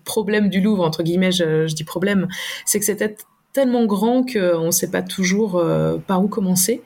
[0.03, 2.27] problème du Louvre, entre guillemets, je, je dis problème,
[2.65, 3.15] c'est que c'était
[3.53, 5.63] tellement grand qu'on ne sait pas toujours
[6.07, 6.82] par où commencer.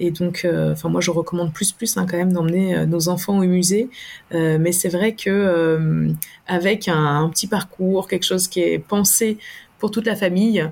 [0.00, 3.08] Et donc, euh, enfin moi, je recommande plus plus hein, quand même d'emmener euh, nos
[3.08, 3.88] enfants au musée.
[4.34, 6.12] Euh, mais c'est vrai que
[6.46, 9.38] avec un, petit parcours, quelque chose qui est pensé
[9.78, 10.68] pour toute la famille,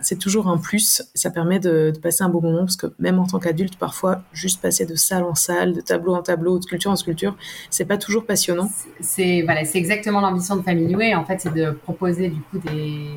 [0.00, 1.02] c'est toujours un plus.
[1.14, 4.62] Ça permet de, passer un beau moment parce que même en tant qu'adulte, parfois, juste
[4.62, 7.36] passer de salle en salle, de tableau en tableau, de sculpture en sculpture,
[7.68, 8.70] c'est pas toujours passionnant.
[9.00, 11.14] C'est voilà, c'est exactement l'ambition de Family Way.
[11.14, 13.10] En fait, c'est de proposer du coup des,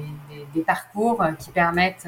[0.53, 2.07] des, parcours qui permettent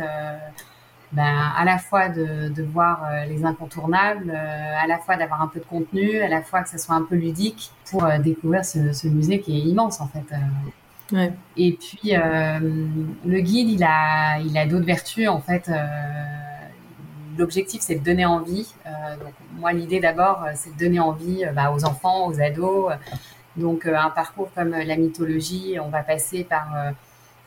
[1.12, 5.42] ben, à la fois de, de voir euh, les incontournables, euh, à la fois d'avoir
[5.42, 8.20] un peu de contenu, à la fois que ça soit un peu ludique pour euh,
[8.20, 10.26] découvrir ce, ce, musée qui est immense en fait.
[11.12, 11.34] Ouais.
[11.58, 15.72] Et puis le guide, il a, il a d'autres vertus en fait.
[17.36, 18.72] L'objectif, c'est de donner envie.
[19.20, 22.94] donc moi, l'idée d'abord, c'est de donner envie bah, aux enfants, aux ados.
[23.56, 26.68] Donc un parcours comme la mythologie, on va passer par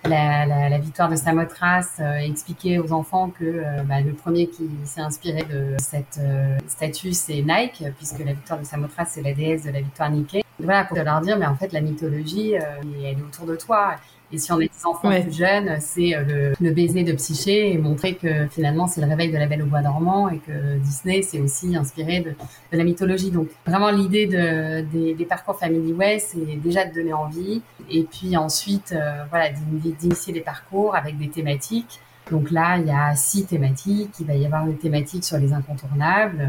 [0.08, 5.00] la, victoire de Samothrace, euh, expliquer aux enfants que euh, bah, le premier qui s'est
[5.00, 9.64] inspiré de cette euh, statue, c'est Nike, puisque la victoire de Samothrace, c'est la déesse
[9.64, 10.44] de la victoire Nike.
[10.58, 13.96] Voilà, pour leur dire, mais en fait, la mythologie, elle est autour de toi.
[14.34, 17.76] Et si on est des enfants plus jeunes, c'est euh, le, baiser de Psyché et
[17.76, 21.20] montrer que finalement c'est le réveil de la Belle au bois dormant et que Disney
[21.20, 22.34] s'est aussi inspiré de,
[22.72, 23.30] la mythologie.
[23.30, 24.80] Donc vraiment l'idée de,
[25.14, 27.60] des, parcours Family Way, c'est déjà de donner envie
[27.90, 32.00] et puis ensuite euh, voilà d'initier des parcours avec des thématiques.
[32.30, 34.14] Donc là, il y a six thématiques.
[34.20, 36.48] Il va y avoir une thématique sur les incontournables.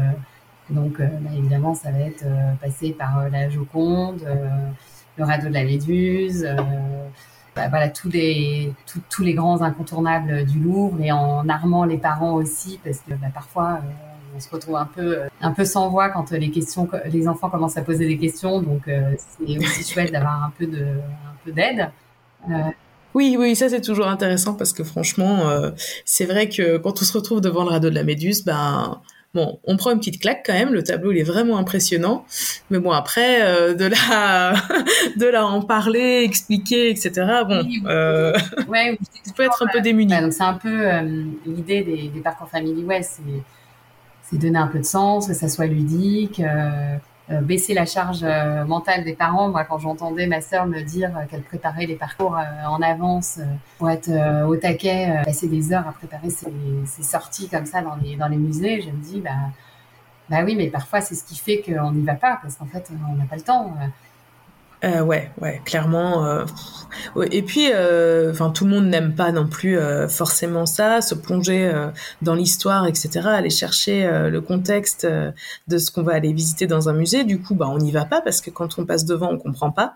[0.70, 2.24] Donc, bah, évidemment, ça va être
[2.62, 4.24] passé par la Joconde,
[5.18, 6.46] le radeau de la Méduse,
[7.54, 8.72] bah, voilà tous les
[9.10, 13.28] tous les grands incontournables du Louvre et en armant les parents aussi parce que bah,
[13.32, 17.28] parfois euh, on se retrouve un peu un peu sans voix quand les questions les
[17.28, 18.60] enfants commencent à poser des questions.
[18.60, 21.90] Donc euh, c'est aussi chouette d'avoir un peu de un peu d'aide.
[22.50, 22.54] Euh,
[23.14, 25.42] oui, oui, ça c'est toujours intéressant parce que franchement,
[26.04, 29.00] c'est vrai que quand on se retrouve devant le radeau de la Méduse, ben
[29.34, 30.72] Bon, on prend une petite claque quand même.
[30.72, 32.24] Le tableau, il est vraiment impressionnant.
[32.70, 34.54] Mais bon, après, euh, de là,
[35.16, 37.10] de là en parler, expliquer, etc.
[37.48, 38.32] Bon, euh,
[38.68, 38.96] ouais,
[39.36, 40.20] peut être un peu démuni.
[40.20, 44.80] donc c'est un peu euh, l'idée des, des, parcours family ouais, c'est donner un peu
[44.80, 46.40] de sens, que ça soit ludique.
[47.30, 49.48] Euh, euh, baisser la charge euh, mentale des parents.
[49.48, 53.40] Moi, quand j'entendais ma sœur me dire qu'elle préparait les parcours euh, en avance
[53.78, 54.10] pour être
[54.46, 58.36] au taquet, passer des heures à préparer ses, sorties comme ça dans les, dans les
[58.36, 59.30] musées, je me dis, bah,
[60.28, 62.90] bah oui, mais parfois c'est ce qui fait qu'on n'y va pas, parce qu'en fait,
[63.10, 63.74] on n'a pas le temps.
[64.84, 66.26] Euh, ouais, ouais, clairement.
[66.26, 66.44] Euh,
[67.30, 69.78] et puis, euh, enfin, tout le monde n'aime pas non plus
[70.08, 71.72] forcément ça, se plonger
[72.22, 76.92] dans l'histoire, etc., aller chercher le contexte de ce qu'on va aller visiter dans un
[76.92, 77.24] musée.
[77.24, 79.70] Du coup, bah, on n'y va pas parce que quand on passe devant, on comprend
[79.70, 79.94] pas.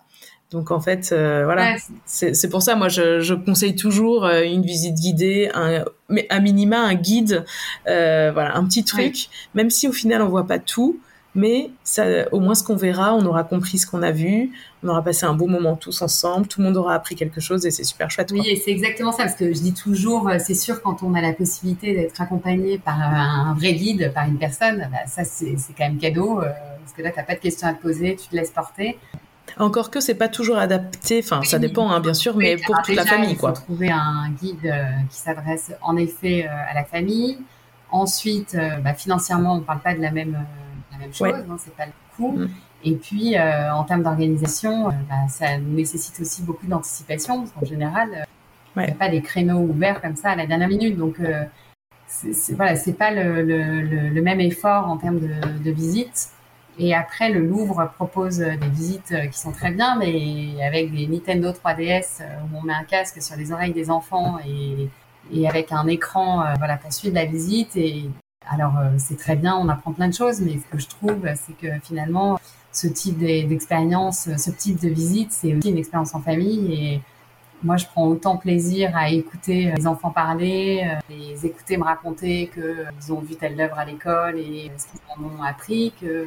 [0.51, 1.77] Donc en fait, voilà,
[2.07, 6.81] c'est pour ça, moi, je, je conseille toujours une visite guidée, un, mais à minima
[6.81, 7.45] un guide,
[7.85, 11.01] voilà, un petit truc, même si au final on voit pas tout
[11.39, 14.51] mais ça, au moins ce qu'on verra, on aura compris ce qu'on a vu,
[14.83, 17.65] on aura passé un beau moment tous ensemble, tout le monde aura appris quelque chose
[17.65, 18.33] et c'est super chouette.
[18.33, 21.15] Oui, et c'est exactement ça, parce que je dis toujours, euh, c'est sûr quand on
[21.15, 25.55] a la possibilité d'être accompagné par un vrai guide, par une personne, bah, ça c'est
[25.77, 26.47] quand même cadeau, euh,
[26.83, 28.99] parce que là tu n'as pas de questions à te poser, tu te laisses porter.
[29.59, 32.97] Encore que c'est pas toujours adapté, enfin ça dépend hein, bien sûr, mais pour toute
[32.97, 33.31] la famille.
[33.31, 37.39] Il faut trouver un guide euh, qui s'adresse en effet à la famille.
[37.91, 40.37] Ensuite, bah, financièrement, on ne parle pas de la même
[40.99, 42.33] même chose, hein, c'est pas le coup.
[42.33, 42.49] Mm.
[42.85, 47.65] Et puis, euh, en termes d'organisation, euh, bah, ça nécessite aussi beaucoup d'anticipation, parce qu'en
[47.65, 48.25] général, euh,
[48.77, 50.97] il n'y a pas des créneaux ouverts comme ça à la dernière minute.
[50.97, 51.17] Donc,
[52.07, 56.29] c'est voilà, c'est pas le, le, le, même effort en termes de, de visite.
[56.79, 61.51] Et après, le Louvre propose des visites qui sont très bien, mais avec des Nintendo
[61.51, 64.89] 3DS où on met un casque sur les oreilles des enfants et,
[65.33, 67.75] et avec un écran voilà, pour suivre la visite.
[67.75, 68.05] Et
[68.51, 71.21] alors, euh, c'est très bien, on apprend plein de choses, mais ce que je trouve,
[71.37, 72.39] c'est que finalement,
[72.73, 76.73] ce type d'expérience, ce type de visite, c'est aussi une expérience en famille.
[76.73, 77.01] Et
[77.63, 82.51] moi, je prends autant plaisir à écouter les enfants parler, euh, les écouter me raconter
[82.55, 86.27] qu'ils ont vu telle œuvre à l'école et ce qu'ils en ont appris, que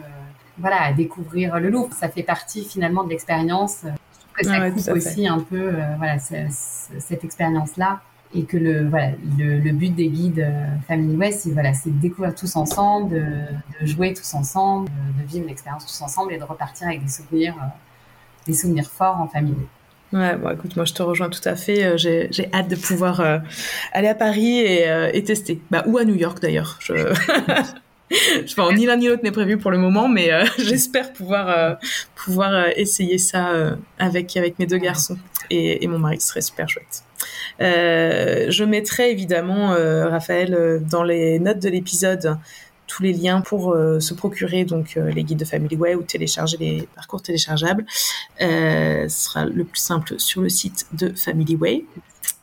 [0.58, 1.94] voilà, à découvrir le Louvre.
[1.94, 3.80] Ça fait partie finalement de l'expérience.
[3.84, 8.02] Je trouve que ça coupe aussi un peu euh, voilà, cette expérience-là
[8.34, 11.90] et que le voilà le, le but des guides euh, Family West c'est voilà c'est
[11.90, 13.24] de découvrir tous ensemble de,
[13.82, 17.56] de jouer tous ensemble de, vivre l'expérience tous ensemble et de repartir avec des souvenirs
[17.58, 17.68] euh,
[18.48, 19.56] des souvenirs forts en famille
[20.14, 21.86] Ouais, bon, écoute, moi je te rejoins tout à fait.
[21.86, 23.38] Euh, j'ai, hâte de pouvoir euh,
[23.94, 25.62] aller à Paris et, euh, et, tester.
[25.72, 26.78] Bah, ou à New York d'ailleurs.
[26.82, 26.94] Je...
[28.46, 31.78] je pense ni l'un ni l'autre n'est prévu pour le moment, mais j'espère pouvoir
[32.14, 35.18] pouvoir essayer ça avec avec mes deux garçons
[35.50, 37.04] et, et, mon mari, ce serait super chouette.
[37.60, 39.76] Je mettrai évidemment
[40.10, 42.38] Raphaël dans les notes de l'épisode
[42.92, 46.04] tous les liens pour euh, se procurer donc euh, les guides de Family Way ou
[46.04, 47.86] télécharger les parcours téléchargeables.
[48.42, 51.86] Euh, ce sera le plus simple sur le site de Family Way.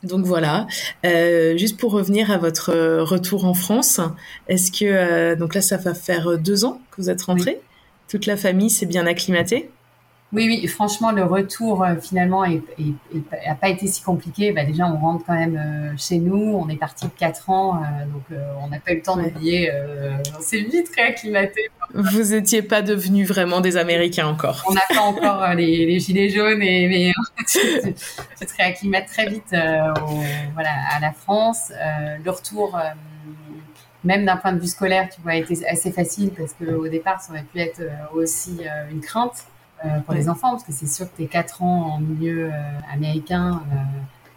[0.01, 0.65] Donc voilà.
[1.03, 3.99] juste pour revenir à votre retour en France,
[4.47, 7.59] est-ce que donc là ça va faire deux ans que vous êtes rentré
[8.07, 9.69] Toute la famille s'est bien acclimatée?
[10.31, 14.51] Oui, oui, franchement, le retour euh, finalement n'a pas été si compliqué.
[14.51, 16.55] Bah, déjà, on rentre quand même euh, chez nous.
[16.55, 19.71] On est parti de 4 ans, euh, donc on n'a pas eu le temps d'oublier.
[20.37, 21.69] on s'est vite réacclimaté.
[21.95, 24.63] Vous n'étiez pas devenus vraiment des Américains encore.
[24.69, 27.11] On n'a pas encore les, gilets jaunes, et, mais
[27.47, 29.55] tu, te réacclimates très vite
[30.53, 31.71] voilà, à la France.
[32.23, 32.77] le retour
[34.03, 37.19] même d'un point de vue scolaire, tu vois, a été assez facile parce qu'au départ,
[37.19, 37.81] ça aurait pu être
[38.13, 38.59] aussi
[38.91, 39.47] une crainte.
[39.85, 42.49] Euh, pour les enfants, parce que c'est sûr que t'es 4 ans en milieu euh,
[42.93, 43.75] américain, euh,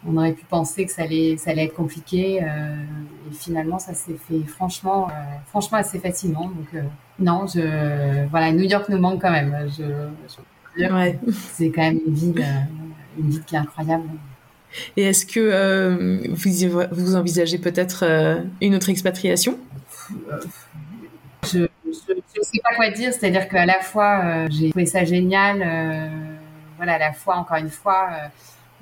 [0.07, 2.37] on aurait pu penser que ça allait, ça allait être compliqué.
[2.37, 5.07] et finalement, ça s'est fait franchement,
[5.47, 6.49] franchement assez facilement.
[6.49, 6.83] Donc,
[7.19, 9.69] non, je, voilà, New York nous manque quand même.
[9.77, 9.83] Je,
[11.53, 12.45] C'est quand même une ville,
[13.17, 14.03] une ville qui est incroyable.
[14.97, 18.03] Et est-ce que vous, vous envisagez peut-être
[18.59, 19.57] une autre expatriation?
[21.45, 21.67] Je,
[22.07, 25.61] je ne sais pas quoi dire, c'est-à-dire qu'à la fois, euh, j'ai trouvé ça génial.
[25.61, 26.09] Euh,
[26.77, 28.27] voilà, à la fois, encore une fois, euh,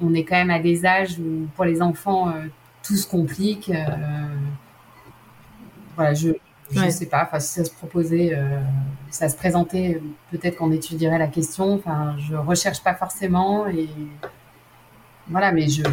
[0.02, 2.34] on est quand même à des âges où, pour les enfants,
[2.84, 3.72] tout se complique.
[5.96, 6.30] voilà, je
[6.74, 7.24] ne sais pas.
[7.24, 8.36] Enfin, si ça se proposait,
[9.12, 10.02] ça se présentait,
[10.32, 11.74] peut-être qu'on étudierait la question.
[11.76, 13.90] Enfin, je recherche pas forcément et
[15.28, 15.84] voilà, mais je,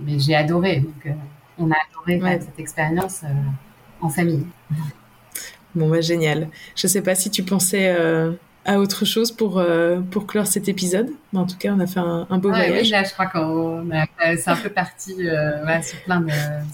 [0.00, 0.80] mais j'ai adoré.
[0.80, 1.14] Donc,
[1.58, 3.22] on a adoré cette expérience
[4.00, 4.46] en famille.
[5.78, 6.48] Bon, bah, génial.
[6.74, 8.32] Je sais pas si tu pensais euh,
[8.64, 11.08] à autre chose pour, euh, pour clore cet épisode.
[11.32, 12.82] Mais en tout cas, on a fait un, beau voyage.
[12.82, 13.88] Oui, là, je crois qu'on
[14.20, 15.82] c'est un peu parti euh, de,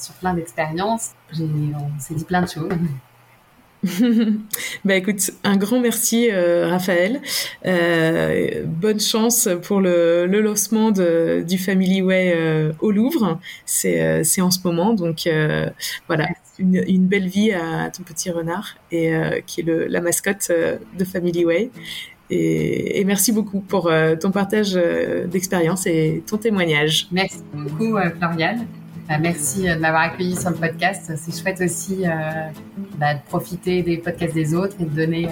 [0.01, 1.11] sur plein d'expériences.
[1.39, 2.73] On s'est dit plein de choses.
[4.85, 7.21] bah écoute, un grand merci Raphaël.
[7.65, 13.39] bonne chance pour le, le lancement de, du Family Way au Louvre.
[13.67, 15.29] C'est en ce moment, donc
[16.07, 16.29] voilà
[16.59, 20.79] une, belle vie à ton petit renard et euh, qui est le, la mascotte euh,
[20.97, 21.71] de Family Way.
[22.31, 24.75] Et, merci beaucoup pour euh, ton partage
[25.27, 27.07] d'expérience et ton témoignage.
[27.13, 28.67] Merci beaucoup, Floriane.
[29.09, 31.13] Bah, merci de m'avoir accueilli sur le podcast.
[31.17, 32.05] C'est chouette aussi
[32.99, 35.29] bah, de profiter des podcasts des autres et de donner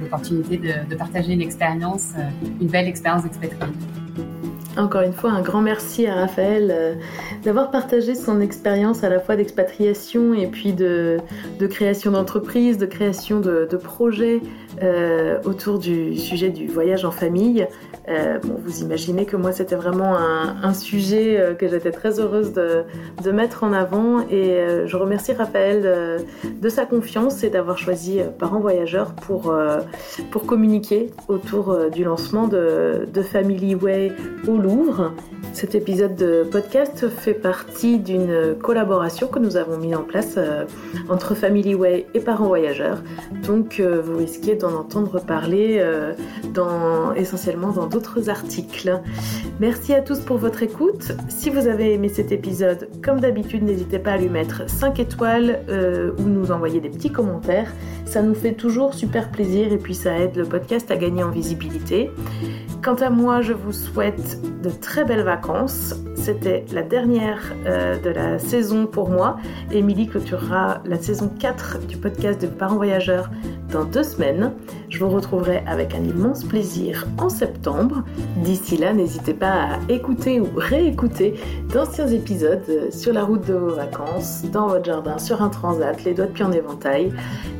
[0.00, 0.58] l'opportunité
[0.88, 2.12] de, partager une expérience,
[2.60, 3.72] une belle expérience d'expatrié.
[4.78, 6.94] Encore une fois, un grand merci à Raphaël euh,
[7.42, 11.18] d'avoir partagé son expérience à la fois d'expatriation et puis de,
[11.68, 14.40] création d'entreprise, de création de projets
[14.82, 17.66] euh, autour du sujet du voyage en famille.
[18.08, 22.84] Euh, vous imaginez que moi, c'était vraiment un, sujet euh, que j'étais très heureuse de,
[23.30, 24.56] mettre en avant et
[24.86, 29.54] je remercie Raphaël de sa confiance et d'avoir choisi Parents Voyageurs pour,
[30.30, 34.12] pour communiquer autour du lancement de, de Family Way
[34.48, 35.12] au Louvre.
[35.52, 40.38] Cet épisode de podcast fait partie d'une collaboration que nous avons mis en place
[41.10, 43.02] entre Family Way et Parents Voyageurs.
[43.46, 45.84] Donc, vous risquez d'en entendre parler
[46.54, 49.00] dans, essentiellement dans d'autres articles.
[49.60, 51.12] Merci à tous pour votre écoute.
[51.28, 55.60] Si vous avez aimé cet épisode, comme d'habitude, n'hésitez pas à lui mettre 5 étoiles
[55.68, 57.72] euh, ou nous envoyer des petits commentaires.
[58.04, 61.30] Ça nous fait toujours super plaisir et puis ça aide le podcast à gagner en
[61.30, 62.10] visibilité.
[62.82, 65.94] Quant à moi, je vous souhaite de très belles vacances.
[66.18, 69.36] C'était la dernière euh, de la saison pour moi.
[69.70, 73.30] Émilie clôturera la saison 4 du podcast de Parents Voyageurs
[73.70, 74.52] dans deux semaines.
[74.88, 78.02] Je vous retrouverai avec un immense plaisir en septembre.
[78.38, 81.34] D'ici là, n'hésitez pas à écouter ou réécouter
[81.72, 86.02] d'anciens épisodes euh, sur la route de vos vacances, dans votre jardin, sur un transat,
[86.04, 87.12] les doigts de pied en éventail.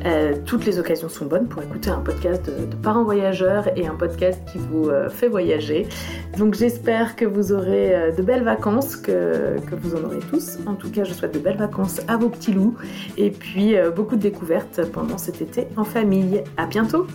[0.05, 3.95] Euh, toutes les occasions sont bonnes pour écouter un podcast de, parents voyageurs et un
[3.95, 5.87] podcast qui vous fait voyager.
[6.39, 10.59] Donc j'espère que vous aurez de belles vacances, que, que, vous en aurez tous.
[10.67, 12.77] En tout cas, je souhaite de belles vacances à vos petits loups
[13.17, 16.43] et puis beaucoup de découvertes pendant cet été en famille.
[16.57, 17.07] À bientôt!